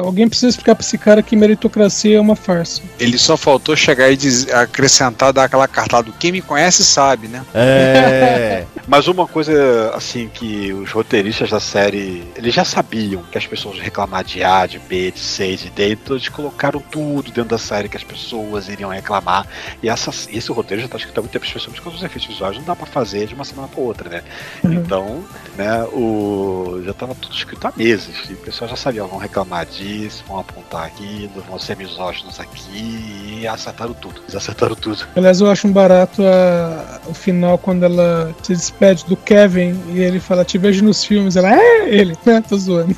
alguém 0.04 0.28
precisa 0.28 0.48
explicar 0.50 0.74
pra 0.74 0.84
esse 0.84 0.98
cara 0.98 1.22
que 1.22 1.34
meritocracia 1.34 2.18
é 2.18 2.20
uma 2.20 2.36
farsa. 2.36 2.82
Ele 2.98 3.16
só 3.16 3.36
faltou 3.36 3.74
chegar 3.74 4.10
e 4.10 4.18
acrescentar, 4.52 5.32
dar 5.32 5.44
aquela 5.44 5.66
cartada. 5.66 6.10
Quem 6.18 6.32
me 6.32 6.42
conhece 6.42 6.84
sabe, 6.84 7.28
né? 7.28 7.42
É. 7.54 8.64
Mas 8.86 9.06
uma 9.06 9.26
coisa, 9.26 9.92
assim, 9.94 10.28
que 10.32 10.72
os 10.72 10.90
roteiristas 10.90 11.50
da 11.50 11.60
série, 11.60 12.24
eles 12.36 12.54
já 12.54 12.64
sabiam 12.64 13.22
que 13.30 13.38
as 13.38 13.46
pessoas 13.46 13.76
iam 13.76 13.84
reclamar 13.84 14.24
de 14.24 14.42
A, 14.42 14.66
de 14.66 14.78
B, 14.78 15.10
de 15.12 15.20
C, 15.20 15.56
de 15.56 15.70
D, 15.70 15.92
então 15.92 16.16
eles 16.16 16.28
colocaram 16.28 16.80
tudo 16.90 17.30
dentro 17.30 17.50
da 17.50 17.58
série 17.58 17.88
que 17.88 17.96
as 17.96 18.04
pessoas 18.04 18.68
iriam 18.68 18.90
reclamar. 18.90 19.46
E 19.82 19.88
essa, 19.88 20.10
esse 20.30 20.50
roteiro 20.50 20.82
já 20.82 20.88
tá 20.88 20.98
escrito 20.98 21.18
há 21.18 21.20
muito 21.22 21.32
tempo, 21.32 21.46
especialmente 21.46 21.80
com 21.80 21.90
os 21.90 22.02
efeitos 22.02 22.26
visuais, 22.26 22.56
não 22.56 22.64
dá 22.64 22.74
pra 22.74 22.86
fazer 22.90 23.26
de 23.26 23.34
uma 23.34 23.44
semana 23.44 23.68
pra 23.68 23.80
outra, 23.80 24.08
né? 24.10 24.22
Uhum. 24.64 24.72
Então, 24.74 25.24
né, 25.56 25.82
o, 25.92 26.80
já 26.84 26.92
tava 26.92 27.14
tudo 27.14 27.34
escrito 27.34 27.66
há 27.66 27.72
meses, 27.76 28.28
e 28.28 28.32
o 28.34 28.36
pessoal 28.36 28.68
já 28.70 28.76
sabia, 28.76 29.04
vão 29.04 29.18
reclamar 29.18 29.64
disso, 29.66 30.24
vão 30.28 30.38
apontar 30.40 30.84
aquilo, 30.86 31.42
vão 31.48 31.58
ser 31.58 31.76
misóginos 31.76 32.38
aqui, 32.40 33.38
e 33.42 33.46
acertaram 33.46 33.94
tudo. 33.94 34.20
Eles 34.22 34.34
acertaram 34.34 34.74
tudo. 34.74 35.06
Aliás, 35.16 35.40
eu 35.40 35.50
acho 35.50 35.66
um 35.66 35.72
barato 35.72 36.22
a- 36.22 37.00
o 37.08 37.14
final 37.14 37.56
quando 37.58 37.84
ela 37.84 38.34
se 38.42 38.54
despede 38.54 39.04
do 39.06 39.16
Kevin 39.16 39.78
e 39.88 40.00
ele 40.00 40.20
fala: 40.20 40.44
Te 40.44 40.58
vejo 40.58 40.84
nos 40.84 41.04
filmes. 41.04 41.36
Ela 41.36 41.54
é 41.54 41.88
ele, 41.88 42.16
né? 42.24 42.42
Tô 42.48 42.56
zoando. 42.58 42.94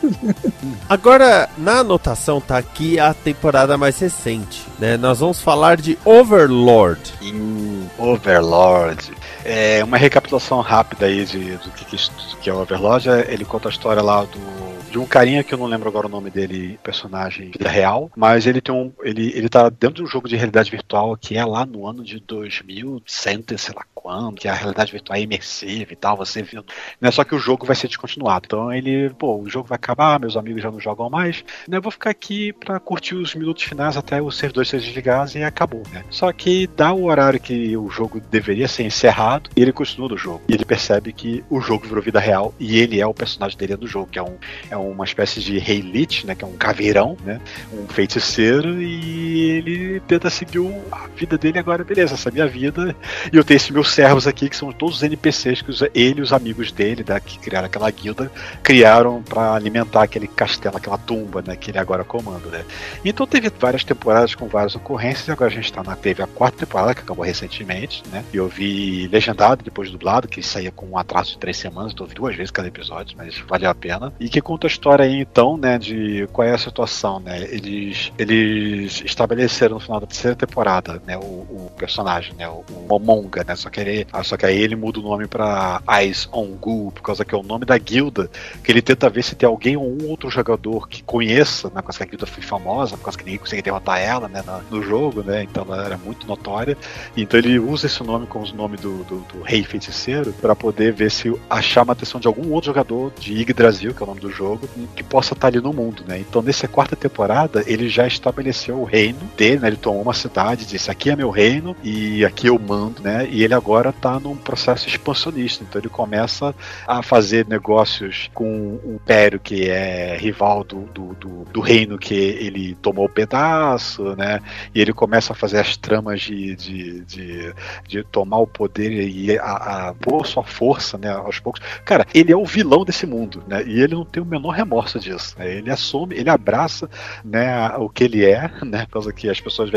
Agora, 0.89 1.49
na 1.59 1.79
anotação 1.79 2.41
tá 2.41 2.59
aqui 2.59 2.99
a 2.99 3.15
temporada 3.15 3.77
mais 3.79 3.99
recente, 3.99 4.67
né? 4.79 4.97
Nós 4.97 5.21
vamos 5.21 5.41
falar 5.41 5.77
de 5.77 5.99
Overlord. 6.05 7.01
Em 7.23 7.89
Overlord. 7.99 9.13
É 9.45 9.83
uma 9.83 9.97
recapitulação 9.97 10.61
rápida 10.61 11.07
aí 11.07 11.25
de, 11.25 11.57
do 11.57 11.71
que, 11.71 11.85
do 11.85 12.37
que 12.41 12.51
é 12.51 12.55
o 12.55 12.61
Overlord. 12.61 13.09
É, 13.09 13.33
Ele 13.33 13.45
conta 13.45 13.69
a 13.69 13.71
história 13.71 14.03
lá 14.03 14.25
do 14.25 14.72
de 14.93 14.99
um 14.99 15.07
carinha 15.07 15.43
que 15.43 15.55
eu 15.55 15.59
não 15.59 15.65
lembro 15.65 15.89
agora 15.89 16.07
o 16.07 16.11
nome 16.11 16.29
dele, 16.29 16.79
personagem 16.83 17.51
vida 17.51 17.69
real, 17.69 18.11
mas 18.15 18.47
ele 18.47 18.61
tem 18.61 18.75
um. 18.75 18.93
Ele, 19.03 19.33
ele 19.35 19.49
tá 19.49 19.71
dentro 19.71 19.95
de 19.95 20.03
um 20.03 20.07
jogo 20.07 20.29
de 20.29 20.37
realidade 20.37 20.71
virtual 20.71 21.17
que 21.17 21.35
é 21.35 21.45
lá 21.45 21.65
no 21.65 21.87
ano 21.87 22.05
de 22.05 22.21
2100, 22.21 23.45
sei 23.57 23.75
lá 23.75 23.85
quando, 23.95 24.35
que 24.35 24.49
a 24.49 24.53
realidade 24.53 24.93
virtual 24.93 25.17
é 25.17 25.23
imersiva 25.23 25.93
e 25.93 25.97
tal, 25.97 26.17
você 26.17 26.43
viu. 26.43 26.63
Né? 27.01 27.11
Só 27.11 27.25
que 27.25 27.35
o 27.35 27.39
jogo 27.39 27.65
vai 27.65 27.75
ser 27.75 27.89
descontinuado. 27.89 28.45
Então 28.45 28.71
ele, 28.71 29.09
pô, 29.11 29.39
o 29.41 29.49
jogo 29.49 29.67
vai 29.67 29.77
acabar, 29.77 30.21
meus 30.21 30.37
amigos 30.37 30.63
já 30.63 30.71
não 30.71 30.79
jogam 30.79 31.09
mais, 31.09 31.43
né? 31.67 31.79
Eu 31.79 31.83
vou 31.83 31.91
ficar 31.91 32.11
aqui 32.11 32.53
pra 32.53 32.79
curtir 32.79 33.15
os 33.15 33.35
minutos 33.35 33.63
finais 33.63 33.97
até 33.97 34.21
os 34.21 34.37
servidores 34.37 34.69
serem 34.69 34.85
desligados 34.85 35.35
e 35.35 35.43
acabou, 35.43 35.83
né? 35.91 36.05
Só 36.11 36.31
que 36.33 36.67
dá 36.67 36.93
o 36.93 37.05
horário 37.05 37.41
que 37.41 37.75
o 37.79 37.89
jogo 37.89 38.21
deveria 38.31 38.69
ser 38.69 38.83
encerrado 38.83 39.49
e 39.57 39.63
ele 39.63 39.73
continua 39.73 40.11
no 40.11 40.19
jogo. 40.19 40.43
E 40.49 40.53
ele 40.53 40.67
percebe 40.67 41.15
que 41.15 41.43
o 41.49 41.61
jogo 41.63 41.87
virou 41.87 42.03
vida 42.03 42.21
real 42.21 42.53
e 42.61 42.79
ele 42.79 43.01
é 43.01 43.07
o 43.07 43.15
personagem 43.15 43.57
dele 43.57 43.77
do 43.77 43.87
jogo, 43.87 44.09
que 44.11 44.19
é, 44.19 44.23
um, 44.23 44.37
é 44.71 44.82
uma 44.91 45.05
espécie 45.05 45.41
de 45.41 45.59
rei 45.59 45.81
Lich, 45.81 46.27
né? 46.27 46.35
Que 46.35 46.45
é 46.45 46.47
um 46.47 46.57
caveirão, 46.57 47.17
né? 47.25 47.41
Um 47.73 47.87
feiticeiro 47.87 48.81
e 48.81 49.51
ele 49.51 50.01
tenta 50.01 50.31
seguir 50.31 50.61
a 50.91 51.07
vida 51.17 51.39
dele 51.39 51.59
agora, 51.59 51.85
beleza, 51.85 52.15
essa 52.15 52.29
é 52.29 52.31
a 52.31 52.33
minha 52.33 52.47
vida 52.47 52.95
e 53.33 53.37
eu 53.37 53.45
tenho 53.45 53.57
esses 53.57 53.71
meus 53.71 53.91
servos 53.91 54.27
aqui 54.27 54.49
que 54.49 54.57
são 54.57 54.73
todos 54.73 54.97
os 54.97 55.03
NPCs 55.03 55.63
que 55.63 55.71
os, 55.71 55.83
ele 55.95 56.21
e 56.21 56.23
os 56.23 56.33
amigos 56.33 56.73
dele, 56.73 57.03
da, 57.03 57.19
que 57.21 57.39
criaram 57.39 57.67
aquela 57.67 57.91
guilda, 57.91 58.31
criaram 58.63 59.23
para 59.23 59.55
alimentar 59.55 60.03
aquele 60.03 60.27
castelo, 60.27 60.77
aquela 60.77 60.99
tumba, 60.99 61.43
né? 61.47 61.57
Que 61.57 61.71
ele 61.71 61.79
agora 61.79 62.05
comanda, 62.05 62.49
né? 62.49 62.65
Então 63.05 63.27
teve 63.27 63.51
várias 63.59 63.85
temporadas 63.85 64.35
com 64.35 64.47
várias 64.47 64.75
ocorrências 64.75 65.29
e 65.29 65.31
agora 65.31 65.51
a 65.51 65.55
gente 65.55 65.73
tá 65.73 65.83
na, 65.83 65.97
teve 65.97 66.23
a 66.23 66.27
quarta 66.27 66.59
temporada 66.59 66.95
que 66.95 67.01
acabou 67.01 67.25
recentemente, 67.25 68.03
né? 68.11 68.25
E 68.33 68.37
eu 68.37 68.49
vi 68.49 69.09
legendado, 69.09 69.63
depois 69.63 69.91
dublado, 69.91 70.29
que 70.29 70.43
saía 70.43 70.71
com 70.71 70.87
um 70.87 70.99
atraso 70.99 71.33
de 71.33 71.39
três 71.39 71.57
semanas, 71.57 71.93
então 71.93 72.05
eu 72.05 72.09
vi 72.09 72.15
duas 72.15 72.37
vezes 72.37 72.51
cada 72.51 72.69
episódio, 72.69 73.17
mas 73.17 73.39
valeu 73.49 73.71
a 73.71 73.75
pena. 73.75 74.13
E 74.19 74.29
que 74.29 74.41
conta 74.41 74.67
história 74.73 75.05
aí, 75.05 75.21
então, 75.21 75.57
né, 75.57 75.79
de 75.79 76.27
qual 76.33 76.47
é 76.47 76.53
a 76.53 76.59
situação, 76.59 77.21
né? 77.21 77.43
Eles, 77.43 78.13
eles 78.19 79.03
estabeleceram 79.05 79.75
no 79.75 79.81
final 79.81 80.01
da 80.01 80.07
terceira 80.07 80.37
temporada, 80.37 81.01
né, 81.07 81.17
o, 81.17 81.21
o 81.21 81.73
personagem, 81.77 82.35
né, 82.35 82.49
o, 82.49 82.65
o 82.69 82.87
Momonga, 82.89 83.45
né? 83.45 83.55
Só 83.55 83.71
que, 83.71 83.81
ele, 83.81 84.07
só 84.25 84.37
que 84.37 84.47
aí 84.47 84.59
ele 84.59 84.75
muda 84.75 84.99
o 85.01 85.03
nome 85.03 85.27
pra 85.27 85.83
Eyes 85.89 86.29
on 86.33 86.47
Gu, 86.57 86.93
por 86.93 87.03
causa 87.03 87.25
que 87.25 87.35
é 87.35 87.39
o 87.39 87.43
nome 87.43 87.65
da 87.65 87.77
guilda, 87.79 88.31
que 88.63 88.73
ele 88.73 88.83
tenta 88.83 89.09
ver 89.09 89.23
se 89.23 89.35
tem 89.35 89.49
alguém 89.49 89.77
ou 89.77 89.85
um 89.85 90.09
outro 90.09 90.31
jogador 90.31 90.89
que 90.89 91.03
conheça, 91.03 91.69
né, 91.69 91.77
por 91.77 91.85
causa 91.85 91.99
que 91.99 92.05
a 92.05 92.07
guilda 92.07 92.27
foi 92.27 92.43
famosa, 92.43 92.97
por 92.97 93.05
causa 93.05 93.19
que 93.19 93.25
ninguém 93.25 93.39
conseguia 93.39 93.63
derrotar 93.63 94.01
ela, 94.01 94.29
né, 94.29 94.43
no 94.71 94.83
jogo, 94.83 95.23
né? 95.23 95.43
Então 95.43 95.65
ela 95.69 95.85
era 95.85 95.99
muito 95.99 96.27
notória. 96.27 96.77
Então 97.17 97.39
ele 97.39 97.59
usa 97.59 97.87
esse 97.87 98.03
nome 98.03 98.27
como 98.27 98.45
o 98.45 98.55
nome 98.55 98.77
do, 98.77 99.05
do, 99.05 99.21
do 99.33 99.43
rei 99.43 99.63
feiticeiro 99.63 100.33
para 100.41 100.55
poder 100.55 100.93
ver 100.93 101.11
se 101.11 101.33
achar 101.49 101.83
uma 101.83 101.93
atenção 101.93 102.21
de 102.21 102.27
algum 102.27 102.53
outro 102.53 102.67
jogador 102.67 103.13
de 103.19 103.35
Yggdrasil, 103.35 103.95
que 103.95 104.03
é 104.03 104.05
o 104.05 104.07
nome 104.07 104.21
do 104.21 104.31
jogo, 104.31 104.62
que 104.95 105.03
possa 105.03 105.35
estar 105.35 105.49
ali 105.49 105.61
no 105.61 105.73
mundo, 105.73 106.05
né? 106.07 106.19
Então 106.19 106.43
nessa 106.43 106.69
quarta 106.69 106.97
temporada 106.97 107.63
ele 107.67 107.89
já 107.89 108.07
estabeleceu 108.07 108.81
o 108.81 108.85
reino 108.85 109.21
dele, 109.37 109.61
né? 109.61 109.69
Ele 109.69 109.77
tomou 109.77 110.03
uma 110.03 110.15
cidade, 110.15 110.67
disse 110.67 110.91
aqui 110.91 111.11
é 111.11 111.17
meu 111.17 111.31
reino 111.31 111.77
e 111.83 112.25
aqui 112.25 112.47
eu 112.47 112.59
mando, 112.59 113.03
né? 113.03 113.29
E 113.31 113.43
ele 113.43 113.55
agora 113.55 113.91
está 113.91 114.19
num 114.19 114.37
processo 114.37 114.89
expansionista. 114.89 115.65
Então 115.65 115.81
ele 115.81 115.89
começa 115.89 116.55
a 116.87 117.03
fazer 117.03 117.47
negócios 117.47 118.31
com 118.35 118.81
o 118.85 118.95
Império 118.95 119.41
que 119.41 119.69
é 119.69 120.17
rival 120.17 120.65
do, 120.65 120.81
do, 120.93 121.15
do, 121.15 121.45
do 121.45 121.61
reino 121.61 121.99
que 121.99 122.15
ele 122.15 122.75
tomou 122.77 123.07
o 123.07 123.09
pedaço, 123.09 124.17
né? 124.17 124.41
E 124.75 124.81
ele 124.81 124.93
começa 124.93 125.33
a 125.33 125.37
fazer 125.37 125.59
as 125.59 125.77
tramas 125.77 126.21
de, 126.21 126.55
de, 126.57 127.01
de, 127.01 127.55
de 127.87 128.03
tomar 128.05 128.39
o 128.39 128.47
poder 128.47 128.93
e 129.09 129.39
a, 129.39 129.89
a 129.89 129.95
pôr 129.95 130.27
sua 130.27 130.45
força, 130.45 130.97
né, 130.99 131.11
aos 131.11 131.39
poucos. 131.39 131.61
Cara, 131.85 132.07
ele 132.15 132.33
é 132.33 132.37
o 132.37 132.45
vilão 132.45 132.85
desse 132.85 133.07
mundo, 133.07 133.43
né? 133.47 133.63
E 133.67 133.81
ele 133.81 133.95
não 133.95 134.05
tem 134.05 134.23
o 134.23 134.27
menor 134.27 134.52
remorso 134.53 134.99
disso. 134.99 135.35
Né? 135.39 135.57
Ele 135.57 135.71
assume, 135.71 136.17
ele 136.17 136.31
abraça, 136.31 136.89
né, 137.25 137.69
o 137.77 137.89
que 137.89 138.05
ele 138.05 138.25
é, 138.25 138.51
né? 138.65 138.85
Por 138.87 138.93
causa 138.95 139.13
que 139.13 139.29
as 139.29 139.41
pessoas 139.41 139.71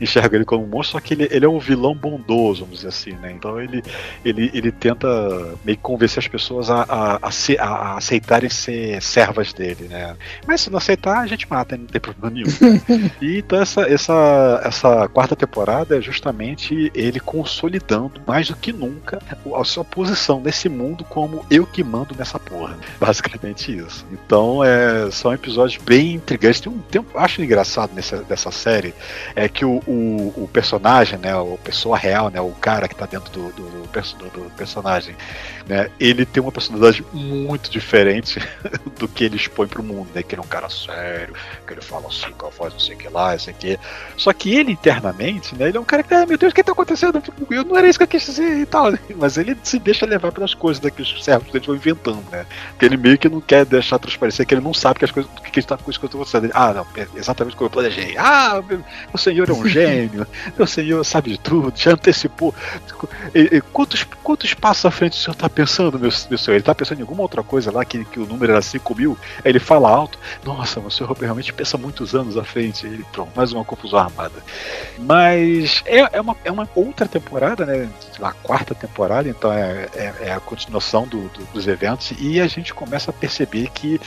enxergam 0.00 0.36
ele 0.36 0.44
como 0.44 0.64
um 0.64 0.66
monstro, 0.66 0.92
só 0.92 1.00
que 1.00 1.14
ele, 1.14 1.28
ele 1.30 1.44
é 1.44 1.48
um 1.48 1.58
vilão 1.58 1.94
bondoso, 1.94 2.60
vamos 2.60 2.76
dizer 2.76 2.88
assim, 2.88 3.12
né? 3.12 3.32
Então 3.32 3.60
ele, 3.60 3.82
ele, 4.24 4.50
ele 4.54 4.72
tenta 4.72 5.08
meio 5.64 5.76
que 5.76 5.82
convencer 5.82 6.18
as 6.18 6.28
pessoas 6.28 6.70
a, 6.70 6.82
a, 6.82 7.28
a, 7.28 7.30
se, 7.30 7.56
a, 7.58 7.96
aceitarem 7.96 8.50
ser 8.50 9.02
servas 9.02 9.52
dele, 9.52 9.88
né? 9.88 10.16
Mas 10.46 10.62
se 10.62 10.70
não 10.70 10.78
aceitar, 10.78 11.18
a 11.18 11.26
gente 11.26 11.48
mata, 11.48 11.76
não 11.76 11.86
tem 11.86 12.00
problema 12.00 12.30
nenhum. 12.30 12.46
e 13.20 13.38
então 13.38 13.60
essa, 13.60 13.82
essa, 13.82 14.60
essa 14.64 15.08
quarta 15.08 15.36
temporada 15.36 15.98
é 15.98 16.00
justamente 16.00 16.90
ele 16.94 17.20
consolidando 17.20 18.20
mais 18.26 18.48
do 18.48 18.56
que 18.56 18.72
nunca 18.72 19.20
a 19.54 19.64
sua 19.64 19.84
posição 19.84 20.40
nesse 20.40 20.68
mundo 20.68 21.04
como 21.04 21.44
eu 21.50 21.66
que 21.66 21.82
mando 21.82 22.14
nessa 22.16 22.38
porra. 22.38 22.76
Basicamente 23.00 23.76
isso. 23.76 24.01
Então 24.10 24.62
é, 24.64 25.10
são 25.10 25.32
episódios 25.32 25.82
bem 25.82 26.14
intrigantes. 26.14 26.60
Tem 26.60 26.72
um 26.72 26.78
tempo, 26.78 27.18
acho 27.18 27.42
engraçado 27.42 27.92
nessa, 27.94 28.18
dessa 28.18 28.50
série 28.50 28.94
é 29.34 29.48
que 29.48 29.64
o, 29.64 29.82
o, 29.86 30.44
o 30.44 30.50
personagem, 30.52 31.18
né, 31.18 31.34
o 31.36 31.58
pessoa 31.58 31.96
real, 31.96 32.30
né, 32.30 32.40
o 32.40 32.50
cara 32.50 32.88
que 32.88 32.94
tá 32.94 33.06
dentro 33.06 33.30
do, 33.32 33.52
do, 33.52 33.62
do, 33.62 34.30
do 34.30 34.50
personagem, 34.56 35.14
né, 35.66 35.90
ele 35.98 36.24
tem 36.24 36.42
uma 36.42 36.52
personalidade 36.52 37.04
muito 37.12 37.70
diferente 37.70 38.40
do 38.98 39.08
que 39.08 39.24
ele 39.24 39.36
expõe 39.36 39.66
pro 39.66 39.82
mundo, 39.82 40.08
né, 40.14 40.22
que 40.22 40.34
ele 40.34 40.42
é 40.42 40.44
um 40.44 40.48
cara 40.48 40.68
sério, 40.68 41.34
que 41.66 41.72
ele 41.72 41.80
fala 41.80 42.08
assim 42.08 42.30
com 42.36 42.46
a 42.46 42.50
voz 42.50 42.72
não 42.72 42.80
sei 42.80 42.94
o 42.94 42.98
que 42.98 43.08
lá, 43.08 43.38
sei 43.38 43.52
o 43.52 43.56
que. 43.56 43.78
Só 44.16 44.32
que 44.32 44.54
ele 44.54 44.72
internamente, 44.72 45.54
né, 45.54 45.68
ele 45.68 45.76
é 45.76 45.80
um 45.80 45.84
cara 45.84 46.02
que, 46.02 46.14
ah, 46.14 46.26
meu 46.26 46.38
Deus, 46.38 46.52
o 46.52 46.54
que 46.54 46.62
tá 46.62 46.72
acontecendo? 46.72 47.20
Tipo, 47.20 47.52
eu 47.52 47.64
não 47.64 47.76
era 47.76 47.88
isso 47.88 47.98
que 47.98 48.04
eu 48.04 48.08
quis 48.08 48.24
dizer 48.24 48.58
e 48.58 48.66
tal. 48.66 48.92
Mas 49.16 49.36
ele 49.36 49.56
se 49.62 49.78
deixa 49.78 50.06
levar 50.06 50.32
pelas 50.32 50.54
coisas 50.54 50.82
né, 50.82 50.90
que 50.90 51.02
os 51.02 51.24
servos 51.24 51.52
dele 51.52 51.66
vão 51.66 51.76
inventando, 51.76 52.24
né? 52.30 52.46
Ele 52.80 52.96
meio 52.96 53.18
que 53.18 53.28
não 53.28 53.40
quer 53.40 53.64
deixar 53.64 53.98
transparecer 53.98 54.46
que 54.46 54.54
ele 54.54 54.60
não 54.60 54.74
sabe 54.74 54.98
que 54.98 55.04
as 55.04 55.10
coisas, 55.10 55.30
que 55.52 55.60
está 55.60 55.76
com 55.76 55.90
isso 55.90 56.00
que 56.00 56.06
acontecendo. 56.06 56.50
Ah, 56.54 56.72
não, 56.72 56.86
é 56.96 57.06
exatamente 57.14 57.56
como 57.56 57.66
eu 57.66 57.70
planejei. 57.70 58.16
Ah, 58.24 58.62
meu, 58.66 58.82
o 59.12 59.18
senhor 59.18 59.48
é 59.48 59.52
um 59.52 59.66
gênio, 59.66 60.26
o 60.58 60.66
senhor 60.66 61.04
sabe 61.04 61.32
de 61.32 61.38
tudo, 61.38 61.72
já 61.76 61.92
antecipou. 61.92 62.54
E, 63.34 63.56
e, 63.56 63.60
quantos, 63.60 64.04
quantos 64.22 64.54
passos 64.54 64.86
à 64.86 64.90
frente 64.90 65.12
o 65.12 65.16
senhor 65.16 65.34
está 65.34 65.48
pensando, 65.52 65.98
meu, 65.98 66.10
meu 66.10 66.38
senhor? 66.38 66.54
Ele 66.54 66.58
está 66.60 66.74
pensando 66.74 66.98
em 66.98 67.02
alguma 67.02 67.22
outra 67.22 67.42
coisa 67.42 67.70
lá, 67.70 67.84
que, 67.84 68.04
que 68.04 68.18
o 68.18 68.26
número 68.26 68.52
era 68.52 68.62
5 68.62 68.94
mil, 68.94 69.18
aí 69.44 69.50
ele 69.50 69.58
fala 69.60 69.88
alto. 69.88 70.18
Nossa, 70.44 70.80
o 70.80 70.90
senhor 70.90 71.16
realmente 71.18 71.52
pensa 71.52 71.78
muitos 71.78 72.14
anos 72.14 72.36
à 72.36 72.44
frente. 72.44 72.86
Ele, 72.86 73.04
pronto, 73.12 73.30
mais 73.34 73.52
uma 73.52 73.64
confusão 73.64 73.98
armada. 73.98 74.42
Mas 74.98 75.82
é, 75.86 76.16
é, 76.16 76.20
uma, 76.20 76.36
é 76.44 76.50
uma 76.50 76.68
outra 76.74 77.06
temporada, 77.06 77.64
né? 77.64 77.88
A 78.20 78.32
quarta 78.32 78.74
temporada, 78.74 79.28
então 79.28 79.52
é, 79.52 79.88
é, 79.94 80.14
é 80.20 80.32
a 80.32 80.40
continuação 80.40 81.06
do, 81.06 81.28
do, 81.28 81.44
dos 81.52 81.66
eventos 81.66 82.12
e 82.18 82.40
a 82.40 82.46
gente 82.46 82.72
começa 82.72 83.10
a 83.10 83.14
perceber 83.14 83.68
que 83.70 84.00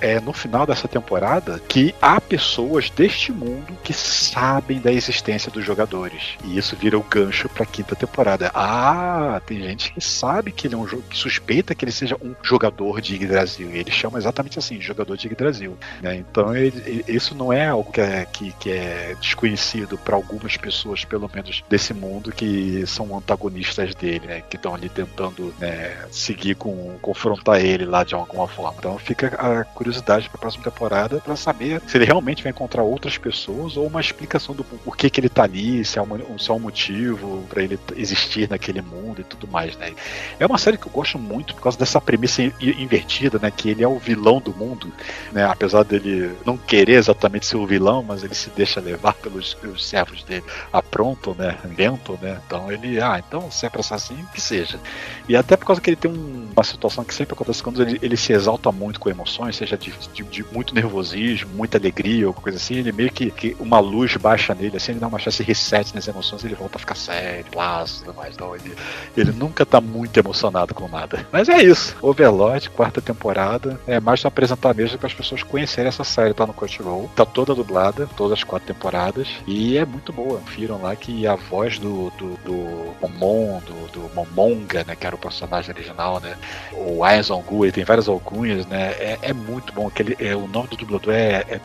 é, 0.00 0.18
no 0.20 0.32
final 0.32 0.66
dessa 0.66 0.88
temporada 0.88 1.60
que 1.68 1.94
há 2.02 2.20
pessoas 2.20 2.90
deste 2.90 3.32
mundo 3.32 3.76
que 3.84 3.92
sabem 3.92 4.80
da 4.80 4.92
existência 4.92 5.50
dos 5.52 5.64
jogadores 5.64 6.36
e 6.44 6.58
isso 6.58 6.74
vira 6.74 6.98
o 6.98 7.02
gancho 7.02 7.48
para 7.48 7.62
a 7.62 7.66
quinta 7.66 7.94
temporada. 7.94 8.50
Ah, 8.54 9.40
tem 9.46 9.60
gente 9.60 9.92
que 9.92 10.00
sabe 10.00 10.50
que 10.50 10.66
ele 10.66 10.74
é 10.74 10.78
um 10.78 10.86
que 10.98 11.16
suspeita 11.16 11.74
que 11.74 11.84
ele 11.84 11.92
seja 11.92 12.16
um 12.22 12.34
jogador 12.42 13.00
de 13.00 13.14
Yggdrasil 13.14 13.70
e 13.70 13.78
ele 13.78 13.90
chama 13.90 14.18
exatamente 14.18 14.58
assim, 14.58 14.80
jogador 14.80 15.16
de 15.16 15.26
Yggdrasil. 15.26 15.76
Né? 16.02 16.16
Então 16.16 16.54
ele, 16.54 17.04
isso 17.08 17.34
não 17.34 17.52
é 17.52 17.68
algo 17.68 17.90
que 17.92 18.00
é, 18.00 18.24
que, 18.24 18.52
que 18.52 18.70
é 18.70 19.16
desconhecido 19.20 19.98
para 19.98 20.16
algumas 20.16 20.56
pessoas, 20.56 21.04
pelo 21.04 21.30
menos 21.32 21.62
desse 21.68 21.94
mundo, 21.94 22.32
que 22.32 22.84
são 22.86 23.16
antagonistas 23.16 23.94
dele, 23.94 24.26
né? 24.26 24.42
que 24.48 24.56
estão 24.56 24.74
ali 24.74 24.88
tentando 24.88 25.54
né, 25.58 25.96
seguir 26.10 26.54
com 26.54 26.98
confrontar 27.00 27.60
ele 27.60 27.84
lá 27.84 28.04
de 28.04 28.14
alguma 28.14 28.48
forma. 28.48 28.76
Então 28.78 28.98
fica 28.98 29.28
a 29.28 29.64
curiosidade 29.64 30.28
para 30.28 30.38
a 30.38 30.40
próxima 30.40 30.64
temporada 30.64 31.18
para 31.18 31.36
saber 31.36 31.80
se 31.86 31.96
ele 31.96 32.04
realmente 32.04 32.42
vai 32.42 32.50
encontrar 32.50 32.82
outras 32.82 33.16
pessoas 33.18 33.76
ou 33.76 33.86
uma 33.86 34.00
explicação 34.00 34.54
do 34.54 34.64
porquê 34.64 35.10
que 35.10 35.20
ele 35.20 35.28
tá 35.28 35.44
ali, 35.44 35.84
se 35.84 35.98
é 35.98 36.02
um, 36.02 36.38
se 36.38 36.50
é 36.50 36.54
um 36.54 36.58
motivo 36.58 37.44
para 37.48 37.62
ele 37.62 37.78
existir 37.96 38.48
naquele 38.48 38.80
mundo 38.80 39.20
e 39.20 39.24
tudo 39.24 39.46
mais, 39.48 39.76
né? 39.76 39.92
É 40.38 40.46
uma 40.46 40.58
série 40.58 40.76
que 40.80 40.86
eu 40.86 40.92
gosto 40.92 41.18
muito 41.18 41.54
por 41.54 41.62
causa 41.62 41.78
dessa 41.78 42.00
premissa 42.00 42.42
invertida, 42.42 43.38
né? 43.38 43.50
Que 43.50 43.70
ele 43.70 43.84
é 43.84 43.88
o 43.88 43.98
vilão 43.98 44.40
do 44.40 44.52
mundo, 44.52 44.92
né? 45.32 45.44
Apesar 45.44 45.84
dele 45.84 46.32
não 46.44 46.56
querer 46.56 46.94
exatamente 46.94 47.46
ser 47.46 47.56
o 47.56 47.66
vilão, 47.66 48.02
mas 48.02 48.24
ele 48.24 48.34
se 48.34 48.50
deixa 48.50 48.80
levar 48.80 49.14
pelos, 49.14 49.54
pelos 49.54 49.84
servos 49.84 50.22
dele, 50.24 50.44
aprontam, 50.72 51.34
né? 51.34 51.58
Inventam, 51.64 52.18
né? 52.20 52.40
Então 52.46 52.70
ele, 52.72 53.00
ah, 53.00 53.22
então 53.26 53.50
se 53.50 53.66
é 53.66 53.70
pra 53.70 53.82
ser 53.82 53.94
assim, 53.94 54.16
que 54.34 54.40
seja. 54.40 54.80
E 55.28 55.36
até 55.36 55.56
por 55.56 55.66
causa 55.66 55.80
que 55.80 55.90
ele 55.90 55.96
tem 55.96 56.10
um, 56.10 56.48
uma 56.52 56.64
situação 56.64 57.04
que 57.04 57.14
sempre 57.14 57.34
acontece 57.34 57.62
quando 57.62 57.82
ele, 57.82 57.98
ele 58.02 58.16
se 58.16 58.32
exalta 58.32 58.72
muito 58.72 58.98
com 58.98 59.10
emoções, 59.10 59.56
seja 59.56 59.76
de, 59.76 59.92
de, 60.12 60.22
de, 60.22 60.44
muito 60.52 60.74
nervosismo, 60.74 61.50
muita 61.54 61.78
alegria 61.78 62.26
ou 62.26 62.34
coisa 62.34 62.58
assim, 62.58 62.76
ele 62.76 62.92
meio 62.92 63.10
que, 63.10 63.30
que 63.30 63.56
uma 63.60 63.78
luz 63.78 64.16
baixa 64.16 64.54
nele, 64.54 64.76
assim, 64.76 64.92
ele 64.92 65.00
dá 65.00 65.06
uma 65.06 65.18
chance 65.18 65.42
reset 65.42 65.94
nas 65.94 66.06
emoções, 66.08 66.44
ele 66.44 66.54
volta 66.54 66.76
a 66.76 66.80
ficar 66.80 66.94
sério, 66.94 67.44
plácido 67.50 68.12
mais. 68.14 68.34
Então 68.34 68.54
ele, 68.54 68.74
ele 69.16 69.32
nunca 69.32 69.64
tá 69.66 69.80
muito 69.80 70.16
emocionado 70.16 70.69
com 70.74 70.88
nada. 70.88 71.26
Mas 71.32 71.48
é 71.48 71.62
isso. 71.62 71.96
Overlord, 72.00 72.70
quarta 72.70 73.00
temporada, 73.00 73.78
é 73.86 74.00
mais 74.00 74.20
pra 74.20 74.28
apresentar 74.28 74.74
mesmo 74.74 74.98
para 74.98 75.06
as 75.06 75.14
pessoas 75.14 75.42
conhecerem 75.42 75.88
essa 75.88 76.04
série, 76.04 76.34
tá 76.34 76.46
no 76.46 76.52
Crunchyroll. 76.52 77.10
Tá 77.14 77.24
toda 77.24 77.54
dublada, 77.54 78.08
todas 78.16 78.38
as 78.38 78.44
quatro 78.44 78.72
temporadas, 78.72 79.28
e 79.46 79.76
é 79.76 79.84
muito 79.84 80.12
boa. 80.12 80.40
Viram 80.54 80.82
lá 80.82 80.94
que 80.96 81.26
a 81.26 81.34
voz 81.36 81.78
do, 81.78 82.10
do, 82.10 82.36
do 82.44 82.94
Momon, 83.00 83.60
do, 83.60 83.88
do 83.92 84.14
Momonga, 84.14 84.84
né, 84.84 84.96
que 84.96 85.06
era 85.06 85.14
o 85.14 85.18
personagem 85.18 85.74
original, 85.74 86.20
né, 86.20 86.36
o 86.72 87.04
Aizen 87.04 87.42
Gu, 87.42 87.64
ele 87.64 87.72
tem 87.72 87.84
várias 87.84 88.08
alcunhas, 88.08 88.66
né, 88.66 88.90
é, 88.98 89.18
é 89.22 89.32
muito 89.32 89.72
bom. 89.72 89.88
Aquele, 89.88 90.16
é, 90.18 90.34
o 90.34 90.46
nome 90.46 90.68
do 90.68 90.76
dublador 90.76 91.14
é, 91.14 91.44
é. 91.48 91.60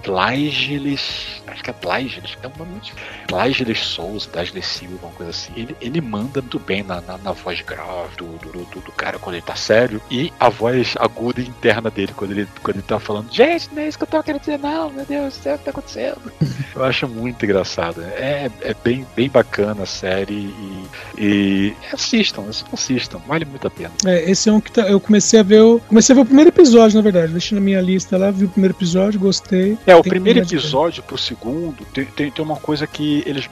Acho 1.47 1.63
que 1.63 1.69
é 1.69 1.73
Tlageles. 1.73 2.37
É 2.41 2.47
um 2.47 2.51
nome 2.57 2.71
muito. 2.71 2.93
Tlageles 3.27 3.79
Souza, 3.79 4.29
Tlageles 4.29 4.65
Silva, 4.65 5.07
uma 5.07 5.13
coisa 5.13 5.31
assim. 5.31 5.53
Ele, 5.55 5.75
ele 5.79 6.01
manda 6.01 6.41
muito 6.41 6.59
bem 6.59 6.83
na, 6.83 7.01
na, 7.01 7.17
na 7.17 7.31
voz 7.31 7.61
grave 7.61 8.15
do, 8.17 8.25
do, 8.37 8.51
do, 8.51 8.81
do, 8.81 8.91
cara 8.95 9.19
quando 9.19 9.35
ele 9.35 9.45
tá 9.45 9.55
sério. 9.55 10.01
E 10.09 10.31
a 10.39 10.49
voz 10.49 10.95
aguda 10.97 11.41
interna 11.41 11.89
dele 11.89 12.13
quando 12.15 12.31
ele, 12.31 12.47
quando 12.63 12.77
ele 12.77 12.85
tá 12.85 12.99
falando: 12.99 13.31
Gente, 13.31 13.69
não 13.73 13.81
é 13.81 13.87
isso 13.87 13.97
que 13.97 14.03
eu 14.03 14.07
tô 14.07 14.23
querendo 14.23 14.41
dizer, 14.41 14.59
não. 14.59 14.89
Meu 14.89 15.05
Deus 15.05 15.37
do 15.37 15.43
céu, 15.43 15.55
o 15.55 15.57
que 15.57 15.65
tá 15.65 15.71
acontecendo? 15.71 16.31
eu 16.75 16.83
acho 16.83 17.07
muito 17.07 17.43
engraçado. 17.45 18.01
É, 18.01 18.49
é 18.61 18.75
bem, 18.83 19.05
bem 19.15 19.29
bacana 19.29 19.83
a 19.83 19.85
série. 19.85 20.33
E, 20.33 20.87
e 21.17 21.73
assistam, 21.93 22.45
assistam. 22.71 23.19
Vale 23.27 23.45
muito 23.45 23.67
a 23.67 23.71
pena. 23.71 23.91
É, 24.05 24.29
esse 24.29 24.49
é 24.49 24.51
um 24.51 24.59
que 24.59 24.71
tá, 24.71 24.83
eu 24.83 24.99
comecei 24.99 25.39
a 25.39 25.43
ver. 25.43 25.59
Eu 25.59 25.81
comecei 25.87 26.13
a 26.13 26.15
ver 26.15 26.21
o 26.21 26.25
primeiro 26.25 26.49
episódio, 26.49 26.95
na 26.95 27.01
verdade. 27.01 27.31
Deixei 27.31 27.55
na 27.57 27.63
minha 27.63 27.81
lista 27.81 28.17
lá, 28.17 28.31
vi 28.31 28.45
o 28.45 28.49
primeiro 28.49 28.75
episódio, 28.75 29.19
gostei. 29.19 29.77
É, 29.85 29.95
o 29.95 30.03
primeiro 30.03 30.39
episódio 30.39 31.03
pro 31.03 31.17
segundo 31.17 31.85
tem, 31.93 32.05
tem, 32.05 32.31
tem, 32.31 32.45
uma 32.45 32.57
coisa 32.57 32.85
que 32.85 33.23
eles. 33.25 33.49